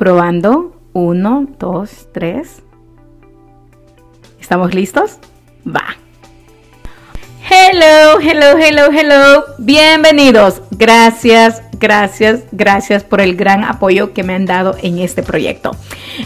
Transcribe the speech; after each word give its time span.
Probando. 0.00 0.80
Uno, 0.94 1.46
dos, 1.58 2.08
tres. 2.14 2.62
¿Estamos 4.40 4.72
listos? 4.72 5.18
Va. 5.68 5.94
Hello, 7.46 8.18
hello, 8.18 8.56
hello, 8.58 8.88
hello. 8.90 9.44
Bienvenidos. 9.58 10.62
Gracias, 10.70 11.62
gracias, 11.78 12.44
gracias 12.50 13.04
por 13.04 13.20
el 13.20 13.36
gran 13.36 13.62
apoyo 13.62 14.14
que 14.14 14.22
me 14.22 14.32
han 14.32 14.46
dado 14.46 14.74
en 14.82 15.00
este 15.00 15.22
proyecto. 15.22 15.76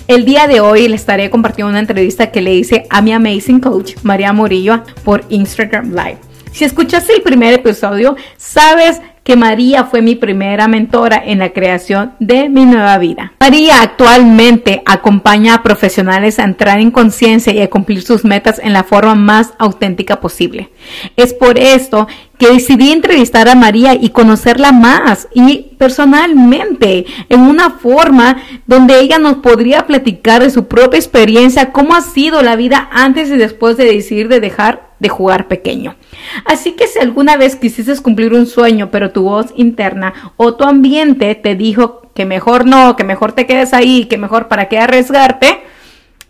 El 0.06 0.25
día 0.25 0.46
de 0.46 0.61
hoy 0.61 0.86
les 0.86 1.00
estaré 1.00 1.29
compartiendo 1.29 1.70
una 1.70 1.80
entrevista 1.80 2.30
que 2.30 2.43
le 2.43 2.54
hice 2.54 2.86
a 2.91 3.02
mi 3.02 3.12
amazing 3.12 3.59
coach 3.59 3.95
María 4.04 4.32
Murillo 4.32 4.84
por 5.02 5.25
Instagram 5.30 5.91
Live. 5.91 6.34
Si 6.55 6.62
escuchaste 6.62 7.16
el 7.16 7.23
primer 7.23 7.52
episodio, 7.52 8.14
sabes 8.37 9.00
que 9.25 9.34
María 9.34 9.87
fue 9.87 10.02
mi 10.02 10.14
primera 10.14 10.69
mentora 10.69 11.20
en 11.27 11.41
la 11.41 11.52
creación 11.52 12.12
de 12.20 12.48
mi 12.48 12.64
nueva 12.64 12.96
vida. 12.98 13.32
María 13.41 13.82
actualmente 13.82 14.80
acompaña 14.87 15.55
a 15.55 15.62
profesionales 15.65 16.38
a 16.38 16.45
entrar 16.45 16.79
en 16.79 16.93
conciencia 16.93 17.52
y 17.52 17.60
a 17.60 17.70
cumplir 17.70 18.02
sus 18.02 18.24
metas 18.24 18.60
en 18.62 18.73
la 18.73 18.84
forma 18.84 19.16
más 19.16 19.55
auténtica 19.59 20.20
posible. 20.20 20.70
Es 21.16 21.34
por 21.34 21.59
esto 21.59 22.06
que 22.38 22.52
decidí 22.52 22.93
entrevistar 22.93 23.48
a 23.48 23.57
María 23.57 23.95
y 23.95 24.10
conocerla 24.10 24.71
más 24.71 25.27
y 25.34 25.73
personalmente 25.77 27.05
en 27.30 27.41
una 27.41 27.71
forma 27.71 28.37
donde 28.66 29.01
ella 29.01 29.18
nos 29.18 29.38
podría 29.38 29.87
platicar 29.87 30.43
de 30.43 30.51
su 30.51 30.68
propia 30.68 30.98
experiencia, 30.98 31.73
cómo 31.73 31.96
ha 31.96 32.01
sido 32.01 32.43
la 32.43 32.55
vida 32.55 32.88
antes 32.93 33.29
y 33.30 33.37
después 33.38 33.77
de 33.77 33.87
decidir 33.87 34.29
de 34.29 34.38
dejar 34.38 34.84
de 34.98 35.09
jugar 35.09 35.48
pequeño. 35.48 35.97
Así 36.45 36.73
que 36.73 36.87
si 36.87 36.98
alguna 36.98 37.37
vez 37.37 37.57
quisiste 37.57 37.95
cumplir 38.02 38.33
un 38.33 38.47
sueño, 38.47 38.91
pero 38.91 39.12
tu 39.12 39.25
voz 39.25 39.52
interna 39.57 40.33
o 40.37 40.55
tu 40.55 40.65
ambiente 40.65 41.35
te 41.35 41.55
dijo 41.55 42.11
que 42.15 42.25
mejor 42.25 42.66
no, 42.66 42.97
que 42.97 43.05
mejor 43.05 43.33
te 43.33 43.47
quedes 43.47 43.75
ahí, 43.75 44.07
que 44.07 44.19
mejor 44.19 44.49
para 44.49 44.69
qué 44.69 44.79
arriesgarte, 44.79 45.61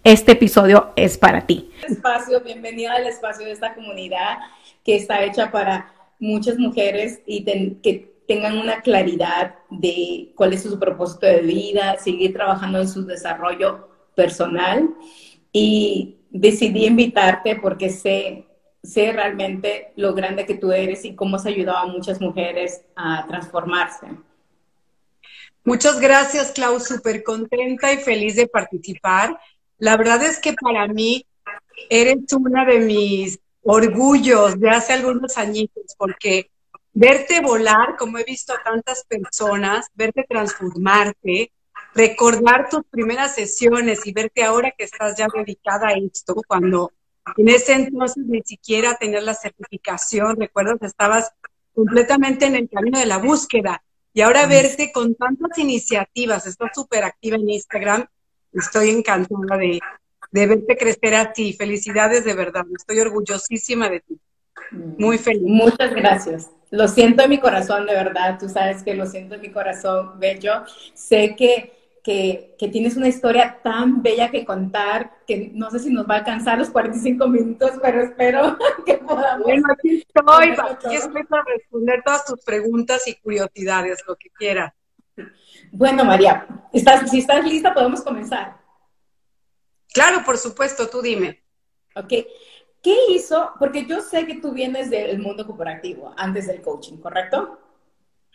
este 0.03 0.33
episodio 0.33 0.93
es 0.97 1.19
para 1.19 1.47
ti. 1.47 1.71
Espacio, 1.87 2.41
bienvenida 2.41 2.95
al 2.95 3.07
espacio 3.07 3.47
de 3.47 3.53
esta 3.53 3.75
comunidad 3.75 4.39
que 4.85 4.97
está 4.97 5.23
hecha 5.25 5.51
para 5.51 5.93
muchas 6.19 6.59
mujeres 6.59 7.21
y 7.27 7.45
que 7.83 8.15
tengan 8.27 8.59
una 8.59 8.81
claridad 8.81 9.55
de 9.71 10.33
cuál 10.35 10.53
es 10.53 10.63
su 10.63 10.79
propósito 10.79 11.27
de 11.27 11.41
vida, 11.41 11.97
seguir 11.99 12.33
trabajando 12.33 12.81
en 12.81 12.89
su 12.89 13.05
desarrollo 13.05 13.89
personal. 14.15 14.91
Y 15.53 16.17
decidí 16.31 16.87
invitarte 16.87 17.57
porque 17.57 17.91
sé 17.91 18.47
sé 18.85 19.13
realmente 19.13 19.93
lo 19.97 20.15
grande 20.15 20.47
que 20.47 20.55
tú 20.55 20.71
eres 20.71 21.05
y 21.05 21.15
cómo 21.15 21.37
has 21.37 21.47
ayudado 21.47 21.79
a 21.79 21.87
muchas 21.87 22.21
mujeres 22.21 22.83
a 22.95 23.27
transformarse. 23.27 24.07
Muchas 25.65 25.99
gracias, 25.99 26.53
Clau. 26.53 26.79
Súper 26.79 27.25
contenta 27.25 27.93
y 27.93 27.97
feliz 27.97 28.37
de 28.37 28.47
participar. 28.47 29.39
La 29.79 29.97
verdad 29.97 30.23
es 30.23 30.39
que 30.39 30.53
para 30.53 30.87
mí 30.87 31.27
eres 31.89 32.33
una 32.35 32.67
de 32.67 32.81
mis 32.81 33.41
orgullos 33.63 34.61
de 34.61 34.69
hace 34.69 34.93
algunos 34.93 35.39
añitos, 35.39 35.95
porque 35.97 36.51
verte 36.93 37.41
volar, 37.41 37.97
como 37.99 38.19
he 38.19 38.25
visto 38.25 38.53
a 38.53 38.63
tantas 38.63 39.05
personas, 39.05 39.87
verte 39.95 40.27
transformarte, 40.29 41.51
recordar 41.95 42.69
tus 42.69 42.83
primeras 42.91 43.35
sesiones 43.35 44.07
y 44.07 44.13
verte 44.13 44.45
ahora 44.45 44.75
que 44.77 44.85
estás 44.85 45.17
ya 45.17 45.27
dedicada 45.35 45.89
a 45.89 45.93
esto, 45.93 46.35
cuando 46.47 46.93
en 47.37 47.49
ese 47.49 47.73
entonces 47.73 48.25
ni 48.27 48.43
siquiera 48.43 48.97
tener 48.97 49.23
la 49.23 49.35
certificación, 49.35 50.37
recuerdo 50.37 50.79
que 50.79 50.87
estabas 50.87 51.33
completamente 51.75 52.47
en 52.47 52.55
el 52.55 52.69
camino 52.69 52.99
de 52.99 53.07
la 53.07 53.19
búsqueda. 53.19 53.83
Y 54.13 54.21
ahora 54.21 54.47
verte 54.47 54.93
con 54.93 55.15
tantas 55.15 55.59
iniciativas, 55.59 56.47
estás 56.47 56.71
súper 56.75 57.05
activa 57.05 57.37
en 57.37 57.51
Instagram, 57.51 58.07
estoy 58.53 58.91
encantada 58.91 59.57
de, 59.57 59.81
de 60.31 60.47
verte 60.47 60.77
crecer 60.77 61.15
así. 61.17 61.53
Felicidades 61.55 62.25
de 62.25 62.35
verdad, 62.35 62.65
estoy 62.77 63.01
orgullosísima 63.01 63.89
de 63.89 64.01
ti. 64.01 64.21
Muy 64.71 65.19
feliz. 65.19 65.43
Muchas 65.45 65.93
gracias. 65.95 66.51
Lo 66.71 66.89
siento 66.89 67.23
en 67.23 67.31
mi 67.31 67.39
corazón, 67.39 67.87
de 67.87 67.95
verdad. 67.95 68.39
Tú 68.39 68.49
sabes 68.49 68.83
que 68.83 68.95
lo 68.95 69.07
siento 69.07 69.37
en 69.37 69.41
mi 69.41 69.51
corazón, 69.51 70.19
Bello. 70.19 70.65
Sé 70.95 71.35
que 71.37 71.73
que, 72.05 72.55
tienes 72.71 72.97
una 72.97 73.09
historia 73.09 73.61
tan 73.63 74.03
bella 74.03 74.31
que 74.31 74.45
contar, 74.45 75.25
que 75.27 75.51
no 75.55 75.71
sé 75.71 75.79
si 75.79 75.91
nos 75.91 76.09
va 76.09 76.17
a 76.17 76.19
alcanzar 76.19 76.59
los 76.59 76.69
45 76.69 77.27
minutos, 77.29 77.73
pero 77.83 78.03
espero 78.03 78.59
que 78.87 78.99
podamos. 78.99 79.45
Bueno, 79.45 79.67
aquí 79.73 80.05
estoy, 80.07 80.51
aquí 80.51 80.95
estoy 80.95 81.25
para 81.25 81.45
responder 81.45 82.03
todas 82.05 82.27
tus 82.27 82.45
preguntas 82.45 83.09
y 83.09 83.15
curiosidades, 83.15 84.05
lo 84.07 84.17
que 84.17 84.29
quieras. 84.31 84.75
Bueno, 85.73 86.05
María, 86.05 86.47
¿estás, 86.73 87.11
si 87.11 87.21
estás 87.21 87.45
lista, 87.45 87.73
podemos 87.73 88.03
comenzar. 88.03 88.59
Claro, 89.93 90.23
por 90.27 90.37
supuesto, 90.37 90.89
tú 90.89 91.01
dime. 91.01 91.43
Ok. 91.97 92.13
¿Qué 92.83 92.97
hizo? 93.11 93.53
Porque 93.59 93.87
yo 93.87 94.03
sé 94.03 94.27
que 94.27 94.41
tú 94.41 94.53
vienes 94.53 94.91
del 94.91 95.19
mundo 95.21 95.47
corporativo, 95.47 96.13
antes 96.19 96.49
del 96.49 96.61
coaching, 96.61 96.99
¿correcto? 96.99 97.59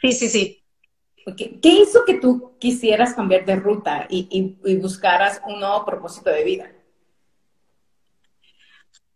Sí, 0.01 0.11
sí, 0.11 0.27
sí. 0.27 0.58
¿Qué 1.35 1.69
hizo 1.69 2.05
que 2.05 2.15
tú 2.15 2.53
quisieras 2.59 3.13
cambiar 3.13 3.45
de 3.45 3.55
ruta 3.55 4.07
y, 4.09 4.57
buscaras 4.77 5.41
un 5.47 5.59
nuevo 5.59 5.85
propósito 5.85 6.29
de 6.29 6.43
vida? 6.43 6.71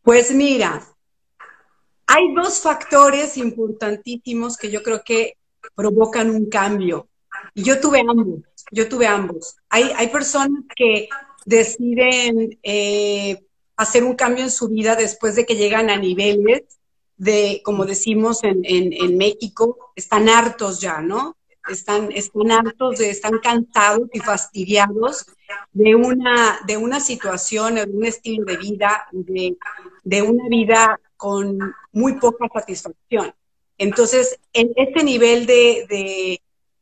Pues 0.01 0.33
mira, 0.33 0.83
hay 2.05 2.33
dos 2.33 2.61
factores 2.61 3.37
importantísimos 3.37 4.57
que 4.57 4.69
yo 4.69 4.83
creo 4.83 5.03
que 5.03 5.37
provocan 5.75 6.29
un 6.29 6.49
cambio. 6.49 7.07
Y 7.53 7.63
yo 7.63 7.79
tuve 7.79 8.01
ambos, 8.01 8.41
yo 8.71 8.89
tuve 8.89 9.07
ambos. 9.07 9.55
Hay, 9.69 9.91
hay 9.95 10.07
personas 10.07 10.63
que 10.75 11.07
deciden 11.45 12.59
eh, 12.63 13.43
hacer 13.75 14.03
un 14.03 14.15
cambio 14.15 14.43
en 14.43 14.51
su 14.51 14.67
vida 14.69 14.95
después 14.95 15.35
de 15.35 15.45
que 15.45 15.55
llegan 15.55 15.89
a 15.89 15.97
niveles 15.97 16.63
de, 17.17 17.61
como 17.63 17.85
decimos 17.85 18.43
en, 18.43 18.61
en 18.65 19.17
México, 19.17 19.93
están 19.95 20.27
hartos 20.27 20.81
ya, 20.81 20.99
¿no? 20.99 21.37
Están, 21.69 22.11
están 22.11 22.51
hartos, 22.51 22.99
de, 22.99 23.09
están 23.09 23.39
cansados 23.39 24.09
y 24.13 24.19
fastidiados 24.19 25.25
de 25.71 25.95
una, 25.95 26.59
de 26.65 26.77
una 26.77 26.99
situación, 26.99 27.75
de 27.75 27.83
un 27.83 28.05
estilo 28.05 28.45
de 28.45 28.57
vida, 28.57 29.07
de, 29.11 29.57
de 30.03 30.21
una 30.21 30.47
vida 30.49 30.99
con 31.15 31.57
muy 31.91 32.19
poca 32.19 32.47
satisfacción. 32.53 33.33
Entonces, 33.77 34.39
en 34.53 34.71
este 34.75 35.03
nivel 35.03 35.45
de, 35.45 35.85
de, 35.89 36.41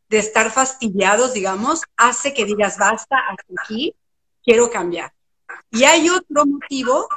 de, 0.09 0.17
estar 0.17 0.51
fastidiados, 0.51 1.33
digamos, 1.33 1.81
hace 1.95 2.33
que 2.33 2.45
digas, 2.45 2.77
basta, 2.77 3.17
hasta 3.29 3.53
aquí, 3.63 3.95
quiero 4.43 4.69
cambiar. 4.69 5.13
Y 5.71 5.83
hay 5.83 6.09
otro 6.09 6.45
motivo 6.45 7.07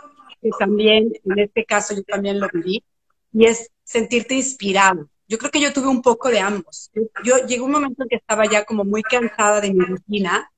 que 0.40 0.50
también, 0.58 1.12
en 1.24 1.38
este 1.38 1.64
caso 1.64 1.94
yo 1.94 2.02
también 2.04 2.38
lo 2.38 2.48
viví, 2.52 2.84
y 3.32 3.46
es 3.46 3.70
sentirte 3.82 4.34
inspirado. 4.34 5.08
Yo 5.26 5.38
creo 5.38 5.50
que 5.50 5.60
yo 5.60 5.72
tuve 5.72 5.88
un 5.88 6.02
poco 6.02 6.28
de 6.28 6.40
ambos. 6.40 6.90
Yo, 7.24 7.38
llegó 7.46 7.64
un 7.64 7.72
momento 7.72 8.02
en 8.02 8.08
que 8.08 8.16
estaba 8.16 8.44
ya 8.46 8.64
como 8.64 8.84
muy 8.84 9.02
cansada 9.02 9.60
de 9.60 9.72
mi 9.72 9.84
rutina. 9.84 10.50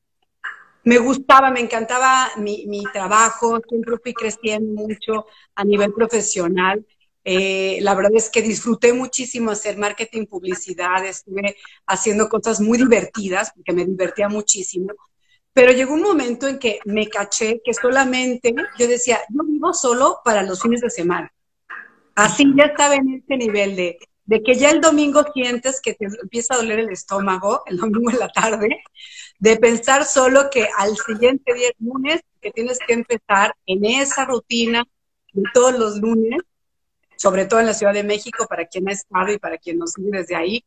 Me 0.84 0.99
gustaba, 0.99 1.50
me 1.50 1.60
encantaba 1.60 2.31
mi, 2.37 2.66
mi 2.66 2.82
trabajo, 2.93 3.60
siempre 3.69 3.97
fui 4.03 4.12
creciendo 4.12 4.82
mucho 4.82 5.27
a 5.54 5.65
nivel 5.65 5.93
profesional. 5.93 6.84
Eh, 7.25 7.78
la 7.81 7.94
verdad 7.94 8.12
es 8.15 8.31
que 8.31 8.41
disfruté 8.41 8.93
muchísimo 8.93 9.50
hacer 9.50 9.77
marketing, 9.78 10.27
publicidad, 10.27 11.04
estuve 11.04 11.56
haciendo 11.87 12.28
cosas 12.28 12.60
muy 12.60 12.78
divertidas, 12.78 13.50
porque 13.53 13.72
me 13.72 13.84
divertía 13.84 14.28
muchísimo. 14.28 14.93
Pero 15.53 15.72
llegó 15.72 15.94
un 15.94 16.03
momento 16.03 16.47
en 16.47 16.59
que 16.59 16.78
me 16.84 17.09
caché 17.09 17.60
que 17.65 17.75
solamente 17.75 18.54
yo 18.78 18.87
decía, 18.87 19.21
yo 19.28 19.43
vivo 19.43 19.72
solo 19.72 20.21
para 20.25 20.43
los 20.43 20.62
fines 20.62 20.83
de 20.83 20.91
semana. 20.91 21.33
Así 22.15 22.44
ya 22.56 22.66
estaba 22.66 22.94
en 22.94 23.15
este 23.15 23.37
nivel 23.37 23.75
de, 23.75 23.98
de 24.27 24.43
que 24.43 24.57
ya 24.57 24.71
el 24.71 24.81
domingo 24.81 25.25
sientes 25.33 25.81
que 25.81 25.95
te 25.95 26.07
empieza 26.07 26.55
a 26.55 26.57
doler 26.59 26.81
el 26.81 26.91
estómago, 26.91 27.63
el 27.67 27.79
domingo 27.79 28.11
en 28.11 28.19
la 28.19 28.29
tarde, 28.29 28.83
de 29.39 29.57
pensar 29.57 30.05
solo 30.05 30.51
que 30.51 30.69
al 30.77 30.97
siguiente 30.97 31.55
día, 31.55 31.71
lunes, 31.78 32.21
que 32.41 32.51
tienes 32.51 32.78
que 32.87 32.93
empezar 32.93 33.55
en 33.67 33.84
esa 33.84 34.25
rutina 34.25 34.84
de 35.33 35.43
todos 35.55 35.78
los 35.78 35.99
lunes, 35.99 36.43
sobre 37.17 37.47
todo 37.47 37.61
en 37.61 37.67
la 37.67 37.75
Ciudad 37.75 37.95
de 37.95 38.03
México, 38.03 38.47
para 38.49 38.67
quien 38.67 38.89
ha 38.89 38.93
estado 38.93 39.33
y 39.33 39.39
para 39.39 39.59
quien 39.59 39.78
nos 39.78 39.93
sigue 39.93 40.11
desde 40.11 40.34
ahí, 40.34 40.65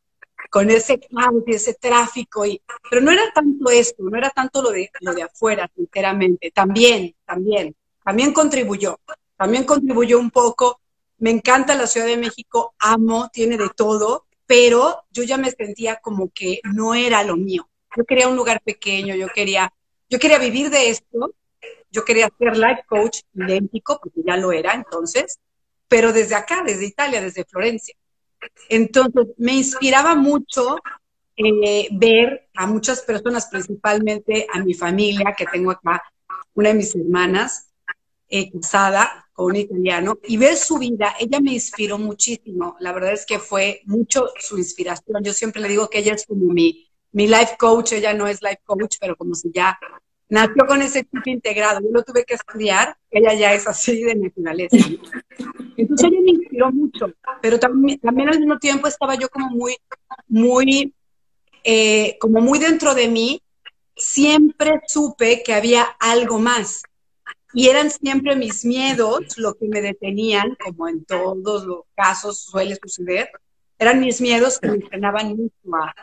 con 0.50 0.70
ese 0.70 1.00
y 1.46 1.54
ese 1.54 1.74
tráfico. 1.74 2.46
Y, 2.46 2.62
pero 2.90 3.02
no 3.02 3.12
era 3.12 3.24
tanto 3.34 3.70
esto, 3.70 4.04
no 4.04 4.18
era 4.18 4.30
tanto 4.30 4.62
lo 4.62 4.72
de, 4.72 4.90
lo 5.02 5.14
de 5.14 5.24
afuera, 5.24 5.70
sinceramente. 5.76 6.52
También, 6.52 7.14
también, 7.26 7.76
también 8.04 8.32
contribuyó. 8.32 9.00
También 9.36 9.66
contribuyó 9.66 10.20
un 10.20 10.32
poco 10.32 10.80
me 11.20 11.30
encanta 11.30 11.76
la 11.76 11.88
Ciudad 11.88 12.08
de 12.08 12.18
México, 12.18 12.74
amo, 12.80 13.30
tiene 13.32 13.58
de 13.58 13.70
todo, 13.76 14.26
pero 14.46 15.04
yo 15.12 15.24
ya 15.24 15.38
me 15.38 15.52
sentía 15.52 15.98
como 15.98 16.32
que 16.32 16.60
no 16.64 16.96
era 16.96 17.24
lo 17.24 17.38
mío. 17.38 17.70
Yo 17.96 18.06
quería 18.06 18.28
un 18.28 18.36
lugar 18.36 18.62
pequeño, 18.64 19.16
yo 19.16 19.28
quería, 19.28 19.72
yo 20.10 20.20
quería 20.20 20.40
vivir 20.40 20.70
de 20.70 20.90
esto, 20.90 21.36
yo 21.92 22.06
quería 22.06 22.30
ser 22.38 22.58
life 22.58 22.84
coach 22.88 23.20
idéntico, 23.34 24.00
porque 24.02 24.22
ya 24.26 24.38
lo 24.38 24.52
era 24.52 24.74
entonces, 24.74 25.40
pero 25.88 26.14
desde 26.14 26.36
acá, 26.36 26.64
desde 26.66 26.86
Italia, 26.86 27.22
desde 27.22 27.46
Florencia. 27.46 27.96
Entonces, 28.70 29.28
me 29.38 29.54
inspiraba 29.54 30.16
mucho 30.16 30.78
eh, 31.36 31.88
ver 31.92 32.48
a 32.56 32.68
muchas 32.68 33.02
personas, 33.02 33.48
principalmente 33.48 34.48
a 34.54 34.64
mi 34.64 34.74
familia, 34.74 35.34
que 35.38 35.46
tengo 35.46 35.72
acá, 35.72 36.04
una 36.54 36.70
de 36.70 36.76
mis 36.76 36.96
hermanas, 36.96 37.69
casada 38.30 39.28
con 39.34 39.48
un 39.48 39.56
italiano, 39.56 40.20
y 40.28 40.38
ver 40.38 40.56
su 40.56 40.78
vida, 40.78 41.16
ella 41.20 41.40
me 41.40 41.54
inspiró 41.54 41.98
muchísimo. 41.98 42.76
La 42.80 42.92
verdad 42.92 43.14
es 43.14 43.26
que 43.26 43.40
fue 43.40 43.82
mucho 43.86 44.30
su 44.38 44.58
inspiración. 44.58 45.24
Yo 45.24 45.34
siempre 45.34 45.62
le 45.62 45.70
digo 45.70 45.90
que 45.90 46.00
ella 46.00 46.14
es 46.14 46.26
como 46.26 46.54
mi, 46.54 46.90
mi 47.12 47.28
life 47.28 47.56
coach, 47.58 47.94
ella 47.94 48.14
no 48.14 48.28
es 48.28 48.42
life 48.42 48.62
coach, 48.66 48.98
pero 49.00 49.16
como 49.16 49.34
si 49.34 49.50
ya 49.54 49.80
nació 50.30 50.68
con 50.68 50.82
ese 50.82 51.04
chip 51.04 51.28
integrado. 51.28 51.82
Yo 51.82 51.90
lo 51.92 52.04
tuve 52.04 52.24
que 52.24 52.36
estudiar, 52.36 52.96
ella 53.10 53.34
ya 53.34 53.54
es 53.54 53.68
así 53.68 54.04
de 54.04 54.16
naturaleza. 54.16 54.78
Entonces 55.76 56.12
ella 56.12 56.22
me 56.22 56.32
inspiró 56.32 56.72
mucho, 56.72 57.14
pero 57.42 57.60
también, 57.60 58.00
también 58.00 58.30
al 58.30 58.40
mismo 58.40 58.58
tiempo 58.60 58.88
estaba 58.88 59.16
yo 59.16 59.30
como 59.30 59.50
muy, 59.50 59.78
muy, 60.28 60.94
eh, 61.64 62.18
como 62.20 62.42
muy 62.42 62.60
dentro 62.60 62.94
de 62.94 63.08
mí, 63.08 63.42
siempre 63.96 64.82
supe 64.88 65.44
que 65.44 65.54
había 65.54 65.84
algo 66.00 66.40
más. 66.40 66.84
Y 67.54 67.68
eran 67.68 67.90
siempre 67.90 68.36
mis 68.36 68.64
miedos 68.64 69.38
lo 69.38 69.56
que 69.56 69.68
me 69.68 69.82
detenían, 69.82 70.56
como 70.64 70.88
en 70.88 71.04
todos 71.06 71.66
los 71.66 71.82
casos 71.96 72.40
suele 72.40 72.78
suceder, 72.82 73.30
eran 73.80 74.00
mis 74.00 74.22
miedos 74.22 74.60
que 74.60 74.68
me 74.68 74.82
frenaban 74.82 75.36
mucho 75.36 75.54
a 75.74 75.94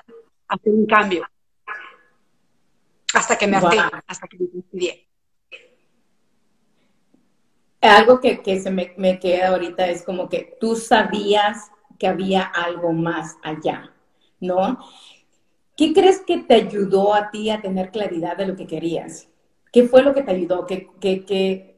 hacer 0.49 0.73
un 0.73 0.87
cambio 0.87 1.27
hasta 3.17 3.37
que 3.37 3.47
me 3.47 3.57
harté, 3.57 3.79
hasta 4.07 4.27
que 4.27 4.39
me 4.39 4.47
decidí. 4.47 5.07
Algo 7.81 8.21
que, 8.21 8.61
se 8.61 8.71
me, 8.71 8.95
me, 8.97 9.19
queda 9.21 9.49
ahorita 9.49 9.87
es 9.89 10.03
como 10.03 10.29
que 10.29 10.57
tú 10.61 10.75
sabías 10.75 11.71
que 11.99 12.09
había 12.09 12.43
algo 12.43 12.93
más 12.93 13.37
allá, 13.43 13.95
¿no? 14.41 14.79
¿Qué 15.77 15.93
crees 15.93 16.21
que 16.21 16.39
te 16.39 16.55
ayudó 16.55 17.15
a 17.15 17.31
ti 17.31 17.51
a 17.51 17.61
tener 17.61 17.91
claridad 17.91 18.37
de 18.37 18.47
lo 18.47 18.57
que 18.57 18.67
querías? 18.67 19.29
¿Qué 19.77 19.87
fue 19.87 20.03
lo 20.03 20.15
que 20.15 20.23
te 20.23 20.31
ayudó? 20.31 20.67
¿Qué, 20.67 20.89
qué, 20.99 21.27
qué... 21.27 21.77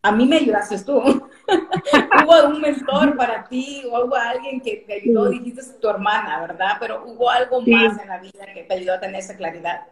A 0.00 0.12
mí 0.12 0.24
me 0.26 0.36
ayudaste 0.36 0.78
tú. 0.78 1.00
hubo 2.24 2.46
un 2.46 2.60
mentor 2.60 3.16
para 3.16 3.48
ti, 3.48 3.82
o 3.90 4.04
hubo 4.04 4.14
alguien 4.14 4.60
que 4.60 4.84
te 4.86 4.92
ayudó, 4.92 5.28
dijiste 5.28 5.60
tu 5.80 5.88
hermana, 5.88 6.40
¿verdad? 6.40 6.76
Pero 6.78 7.02
hubo 7.04 7.28
algo 7.28 7.60
más 7.62 8.00
en 8.00 8.06
la 8.06 8.20
vida 8.20 8.46
que 8.54 8.62
te 8.62 8.74
ayudó 8.74 8.94
a 8.94 9.00
tener 9.00 9.16
esa 9.16 9.36
claridad. 9.36 9.88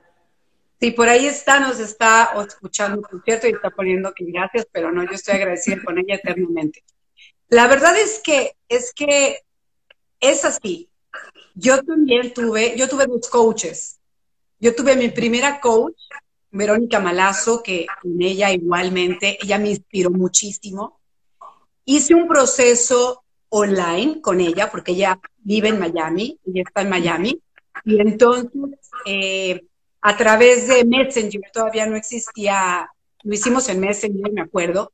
Sí, 0.79 0.93
por 0.93 1.09
ahí 1.09 1.27
está, 1.27 1.59
nos 1.59 1.81
está 1.81 2.29
escuchando, 2.47 3.03
por 3.03 3.21
cierto, 3.25 3.49
y 3.49 3.51
está 3.51 3.71
poniendo 3.71 4.13
que 4.15 4.27
gracias, 4.27 4.69
pero 4.71 4.93
no, 4.93 5.03
yo 5.03 5.11
estoy 5.11 5.35
agradecida 5.35 5.83
con 5.85 5.99
ella 5.99 6.15
eternamente. 6.15 6.85
La 7.49 7.67
verdad 7.67 7.99
es 7.99 8.21
que, 8.23 8.53
es 8.69 8.93
que 8.95 9.41
es 10.21 10.45
así. 10.45 10.89
Yo 11.57 11.83
también 11.83 12.33
tuve, 12.33 12.77
yo 12.79 12.89
tuve 12.89 13.07
dos 13.09 13.29
coaches. 13.29 13.99
Yo 14.61 14.75
tuve 14.75 14.97
mi 14.97 15.09
primera 15.09 15.61
coach, 15.61 15.95
Verónica 16.51 17.01
Malazo, 17.01 17.63
que 17.63 17.87
con 18.03 18.21
ella 18.21 18.53
igualmente, 18.53 19.39
ella 19.43 19.59
me 19.59 19.71
inspiró 19.71 20.11
muchísimo. 20.11 20.99
Hice 21.85 22.15
un 22.15 22.29
proceso 22.29 23.23
online 23.51 24.21
con 24.21 24.41
ella, 24.41 24.71
porque 24.71 24.93
ella 24.93 25.19
vive 25.39 25.69
en 25.69 25.79
Miami, 25.79 26.39
ella 26.47 26.63
está 26.67 26.83
en 26.83 26.91
Miami, 26.91 27.41
y 27.85 28.01
entonces 28.01 28.51
eh, 29.07 29.65
a 30.01 30.17
través 30.17 30.69
de 30.69 30.85
Messenger, 30.85 31.41
todavía 31.53 31.87
no 31.87 31.97
existía, 31.97 32.91
lo 33.23 33.35
hicimos 33.35 33.69
en 33.69 33.81
Messenger, 33.81 34.33
me 34.33 34.43
acuerdo, 34.43 34.93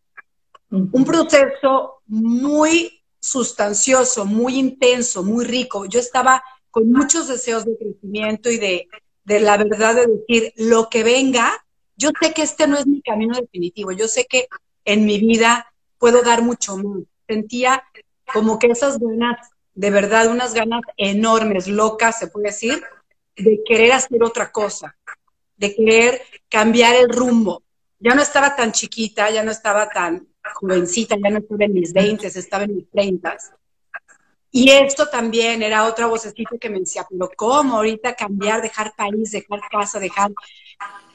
un 0.70 1.04
proceso 1.04 2.02
muy 2.06 3.04
sustancioso, 3.20 4.24
muy 4.24 4.58
intenso, 4.58 5.22
muy 5.22 5.44
rico. 5.44 5.86
Yo 5.86 6.00
estaba 6.00 6.42
con 6.70 6.90
muchos 6.90 7.28
deseos 7.28 7.64
de 7.64 7.78
crecimiento 7.78 8.50
y 8.50 8.58
de, 8.58 8.88
de 9.24 9.40
la 9.40 9.56
verdad 9.56 9.94
de 9.94 10.06
decir, 10.06 10.52
lo 10.56 10.88
que 10.88 11.02
venga, 11.02 11.64
yo 11.96 12.10
sé 12.20 12.32
que 12.32 12.42
este 12.42 12.66
no 12.66 12.76
es 12.76 12.86
mi 12.86 13.00
camino 13.02 13.38
definitivo, 13.38 13.92
yo 13.92 14.08
sé 14.08 14.26
que 14.26 14.48
en 14.84 15.06
mi 15.06 15.18
vida 15.18 15.72
puedo 15.98 16.22
dar 16.22 16.42
mucho 16.42 16.76
más. 16.76 17.02
Sentía 17.26 17.82
como 18.32 18.58
que 18.58 18.68
esas 18.68 18.98
ganas, 18.98 19.50
de 19.74 19.90
verdad, 19.90 20.30
unas 20.30 20.54
ganas 20.54 20.82
enormes, 20.96 21.66
locas, 21.66 22.18
se 22.18 22.28
puede 22.28 22.48
decir, 22.48 22.82
de 23.36 23.60
querer 23.64 23.92
hacer 23.92 24.22
otra 24.22 24.52
cosa, 24.52 24.96
de 25.56 25.74
querer 25.74 26.22
cambiar 26.48 26.94
el 26.96 27.08
rumbo. 27.08 27.62
Ya 27.98 28.14
no 28.14 28.22
estaba 28.22 28.54
tan 28.54 28.72
chiquita, 28.72 29.30
ya 29.30 29.42
no 29.42 29.50
estaba 29.50 29.88
tan 29.88 30.28
jovencita, 30.54 31.16
ya 31.16 31.30
no 31.30 31.38
estaba 31.38 31.64
en 31.64 31.72
mis 31.72 31.92
20, 31.92 32.26
estaba 32.26 32.64
en 32.64 32.76
mis 32.76 32.90
30. 32.90 33.36
Y 34.56 34.70
esto 34.70 35.08
también 35.08 35.64
era 35.64 35.84
otra 35.84 36.06
vocecita 36.06 36.56
que 36.60 36.70
me 36.70 36.78
decía, 36.78 37.04
pero 37.10 37.28
¿cómo 37.34 37.78
ahorita 37.78 38.14
cambiar, 38.14 38.62
dejar 38.62 38.94
país, 38.94 39.32
dejar 39.32 39.60
casa, 39.68 39.98
dejar 39.98 40.30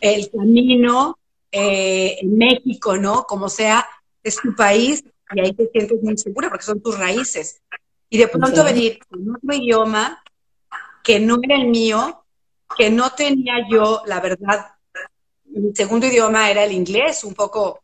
el 0.02 0.30
camino 0.30 1.18
eh, 1.50 2.18
en 2.20 2.38
México, 2.38 2.98
¿no? 2.98 3.24
Como 3.24 3.48
sea, 3.48 3.88
es 4.22 4.36
tu 4.36 4.54
país 4.54 5.06
y 5.34 5.40
ahí 5.40 5.54
te 5.54 5.70
sientes 5.72 6.04
muy 6.04 6.18
segura 6.18 6.50
porque 6.50 6.66
son 6.66 6.82
tus 6.82 7.00
raíces. 7.00 7.62
Y 8.10 8.18
de 8.18 8.28
pronto 8.28 8.62
venir 8.62 9.00
con 9.08 9.34
otro 9.34 9.56
idioma 9.56 10.22
que 11.02 11.22
no 11.22 11.40
era 11.42 11.56
el 11.56 11.70
mío, 11.70 12.26
que 12.78 12.90
no 12.90 13.12
tenía 13.12 13.54
yo, 13.72 14.02
la 14.06 14.20
verdad, 14.20 14.66
mi 15.46 15.74
segundo 15.74 16.08
idioma 16.08 16.52
era 16.52 16.66
el 16.66 16.74
inglés, 16.74 17.24
un 17.24 17.36
poco 17.36 17.84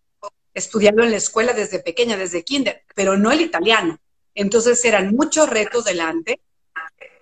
estudiando 0.54 1.02
en 1.02 1.12
la 1.12 1.18
escuela 1.18 1.54
desde 1.54 1.80
pequeña, 1.80 2.18
desde 2.18 2.44
kinder, 2.44 2.84
pero 2.94 3.16
no 3.16 3.32
el 3.32 3.40
italiano. 3.40 3.98
Entonces 4.36 4.84
eran 4.86 5.16
muchos 5.16 5.50
retos 5.50 5.86
delante. 5.86 6.42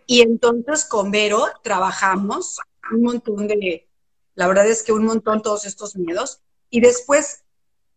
Y 0.05 0.21
entonces 0.21 0.85
con 0.85 1.11
Vero 1.11 1.45
trabajamos 1.63 2.59
un 2.91 3.03
montón 3.03 3.47
de, 3.47 3.87
la 4.35 4.47
verdad 4.47 4.67
es 4.67 4.83
que 4.83 4.91
un 4.91 5.05
montón 5.05 5.41
todos 5.41 5.65
estos 5.65 5.95
miedos. 5.95 6.41
Y 6.69 6.81
después 6.81 7.43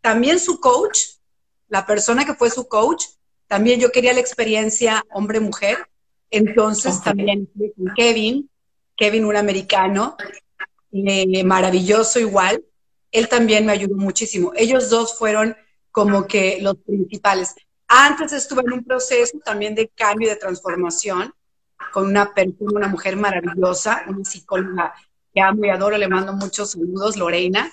también 0.00 0.38
su 0.38 0.60
coach, 0.60 0.98
la 1.68 1.86
persona 1.86 2.24
que 2.24 2.34
fue 2.34 2.50
su 2.50 2.68
coach, 2.68 3.06
también 3.48 3.80
yo 3.80 3.90
quería 3.90 4.12
la 4.12 4.20
experiencia 4.20 5.04
hombre-mujer, 5.10 5.78
entonces 6.30 7.02
también 7.02 7.46
con 7.56 7.94
Kevin, 7.96 8.50
Kevin 8.96 9.24
un 9.24 9.36
americano, 9.36 10.16
eh, 10.92 11.44
maravilloso 11.44 12.20
igual, 12.20 12.64
él 13.12 13.28
también 13.28 13.66
me 13.66 13.72
ayudó 13.72 13.96
muchísimo. 13.96 14.52
Ellos 14.56 14.90
dos 14.90 15.16
fueron 15.16 15.56
como 15.90 16.26
que 16.26 16.58
los 16.60 16.76
principales. 16.76 17.54
Antes 17.88 18.32
estuve 18.32 18.62
en 18.62 18.72
un 18.72 18.84
proceso 18.84 19.38
también 19.44 19.74
de 19.74 19.88
cambio 19.88 20.28
y 20.28 20.30
de 20.30 20.36
transformación 20.36 21.32
con 21.92 22.06
una 22.06 22.34
persona, 22.34 22.72
una 22.74 22.88
mujer 22.88 23.16
maravillosa, 23.16 24.04
una 24.08 24.24
psicóloga 24.24 24.94
que 25.32 25.40
amo 25.40 25.64
y 25.64 25.70
adoro, 25.70 25.96
le 25.96 26.08
mando 26.08 26.32
muchos 26.32 26.72
saludos, 26.72 27.16
Lorena. 27.16 27.70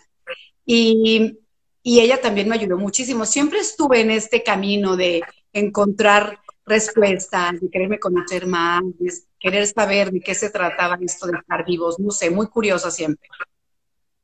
Y 0.65 1.37
y 1.83 1.99
ella 1.99 2.21
también 2.21 2.47
me 2.47 2.55
ayudó 2.55 2.77
muchísimo. 2.77 3.25
Siempre 3.25 3.59
estuve 3.59 3.99
en 3.99 4.09
este 4.09 4.41
camino 4.41 4.95
de 4.95 5.21
encontrar 5.51 6.39
respuestas, 6.65 7.59
de 7.59 7.69
quererme 7.69 7.99
conocer 7.99 8.47
más, 8.47 8.81
de 8.97 9.11
querer 9.37 9.67
saber 9.67 10.09
de 10.09 10.21
qué 10.21 10.33
se 10.33 10.49
trataba 10.49 10.97
esto 11.01 11.27
de 11.27 11.37
estar 11.37 11.65
vivos, 11.65 11.99
no 11.99 12.11
sé, 12.11 12.29
muy 12.29 12.47
curiosa 12.47 12.89
siempre. 12.89 13.27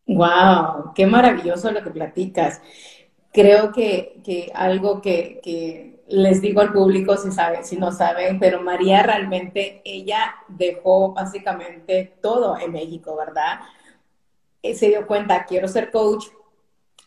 Wow, 0.08 0.93
qué 0.96 1.05
maravilloso 1.05 1.69
lo 1.69 1.84
que 1.84 1.91
platicas. 1.91 2.62
Creo 3.31 3.71
que, 3.71 4.21
que 4.24 4.51
algo 4.53 5.01
que, 5.01 5.39
que, 5.43 6.00
les 6.09 6.41
digo 6.41 6.62
al 6.62 6.74
público 6.74 7.15
si 7.17 7.31
saben, 7.31 7.63
si 7.63 7.77
no 7.77 7.91
saben, 7.91 8.39
pero 8.39 8.62
María 8.62 9.03
realmente, 9.03 9.81
ella 9.86 10.36
dejó 10.48 11.13
básicamente 11.13 12.17
todo 12.21 12.57
en 12.57 12.71
México, 12.71 13.15
¿verdad? 13.15 13.59
Eh, 14.63 14.74
se 14.74 14.88
dio 14.89 15.05
cuenta, 15.05 15.45
quiero 15.45 15.67
ser 15.67 15.91
coach, 15.91 16.25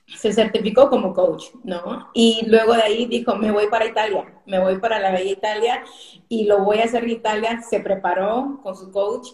se 0.06 0.32
certificó 0.32 0.88
como 0.88 1.12
coach, 1.12 1.46
¿no? 1.64 2.10
Y 2.14 2.46
luego 2.46 2.74
de 2.74 2.82
ahí 2.82 3.06
dijo, 3.06 3.34
me 3.34 3.50
voy 3.50 3.66
para 3.68 3.86
Italia, 3.86 4.24
me 4.46 4.60
voy 4.60 4.78
para 4.78 5.00
la 5.00 5.10
bella 5.10 5.32
Italia 5.32 5.84
y 6.28 6.44
lo 6.44 6.64
voy 6.64 6.78
a 6.78 6.84
hacer 6.84 7.04
en 7.04 7.10
Italia. 7.10 7.62
Se 7.62 7.80
preparó 7.80 8.60
con 8.62 8.76
su 8.76 8.90
coach. 8.92 9.28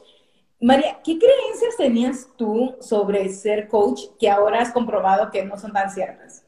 María, 0.61 0.99
¿qué 1.04 1.18
creencias 1.18 1.76
tenías 1.76 2.28
tú 2.37 2.76
sobre 2.80 3.28
ser 3.28 3.68
coach 3.68 4.02
que 4.18 4.30
ahora 4.30 4.61
has 4.61 4.73
comprobado 4.73 5.30
que 5.30 5.45
no 5.45 5.57
son 5.59 5.73
tan 5.73 5.90
ciertas? 5.90 6.48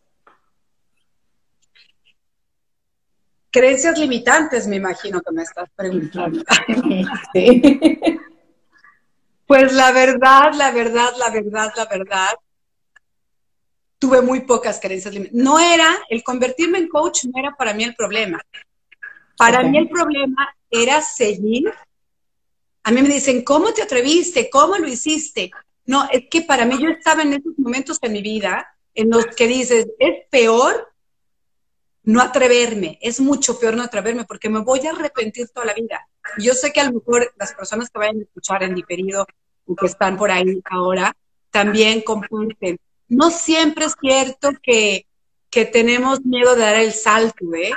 Creencias 3.51 3.99
limitantes, 3.99 4.67
me 4.67 4.77
imagino 4.77 5.21
que 5.21 5.33
me 5.33 5.43
estás 5.43 5.69
preguntando. 5.75 6.43
Sí. 7.33 7.63
Pues 9.47 9.73
la 9.73 9.91
verdad, 9.91 10.53
la 10.55 10.71
verdad, 10.71 11.13
la 11.19 11.31
verdad, 11.31 11.73
la 11.77 11.85
verdad, 11.87 12.29
tuve 13.99 14.23
muy 14.23 14.41
pocas 14.41 14.79
creencias 14.81 15.15
No 15.33 15.59
era, 15.59 15.89
el 16.09 16.23
convertirme 16.23 16.79
en 16.79 16.89
coach 16.89 17.25
no 17.25 17.33
era 17.37 17.57
para 17.57 17.75
mí 17.75 17.83
el 17.83 17.97
problema. 17.97 18.41
Para 19.37 19.63
mí 19.63 19.77
el 19.79 19.89
problema 19.89 20.55
era 20.71 21.03
seguir. 21.03 21.73
A 22.85 22.93
mí 22.93 23.03
me 23.03 23.09
dicen, 23.09 23.43
¿cómo 23.43 23.73
te 23.73 23.83
atreviste? 23.83 24.49
¿Cómo 24.49 24.77
lo 24.77 24.87
hiciste? 24.87 25.51
No, 25.85 26.09
es 26.13 26.25
que 26.31 26.43
para 26.43 26.65
mí 26.65 26.77
yo 26.81 26.89
estaba 26.89 27.23
en 27.23 27.33
esos 27.33 27.59
momentos 27.59 28.01
de 28.01 28.09
mi 28.09 28.23
vida 28.23 28.67
en 28.95 29.11
los 29.11 29.27
que 29.27 29.47
dices, 29.47 29.87
es 29.99 30.27
peor 30.31 30.90
no 32.03 32.21
atreverme. 32.21 32.99
Es 33.01 33.21
mucho 33.21 33.59
peor 33.59 33.77
no 33.77 33.83
atreverme 33.83 34.25
porque 34.25 34.49
me 34.49 34.61
voy 34.61 34.87
a 34.87 34.91
arrepentir 34.91 35.49
toda 35.49 35.67
la 35.67 35.75
vida. 35.75 36.09
Yo 36.39 36.55
sé 36.55 36.73
que 36.73 36.81
a 36.81 36.85
lo 36.85 36.99
mejor 36.99 37.33
las 37.39 37.53
personas 37.55 37.91
que 37.91 37.99
vayan 37.99 38.19
a 38.19 38.23
escuchar 38.23 38.63
en 38.63 38.75
diferido 38.75 39.27
o 39.67 39.77
que 39.77 39.87
están 39.87 40.17
por 40.17 40.31
ahí 40.31 40.61
ahora 40.71 41.17
también 41.51 42.03
comparten. 42.03 42.79
No 43.09 43.31
siempre 43.31 43.87
es 43.87 43.95
cierto 44.01 44.51
que, 44.63 45.07
que 45.51 45.65
tenemos 45.65 46.25
miedo 46.25 46.55
de 46.55 46.63
dar 46.63 46.77
el 46.77 46.93
salto, 46.93 47.55
¿eh? 47.55 47.73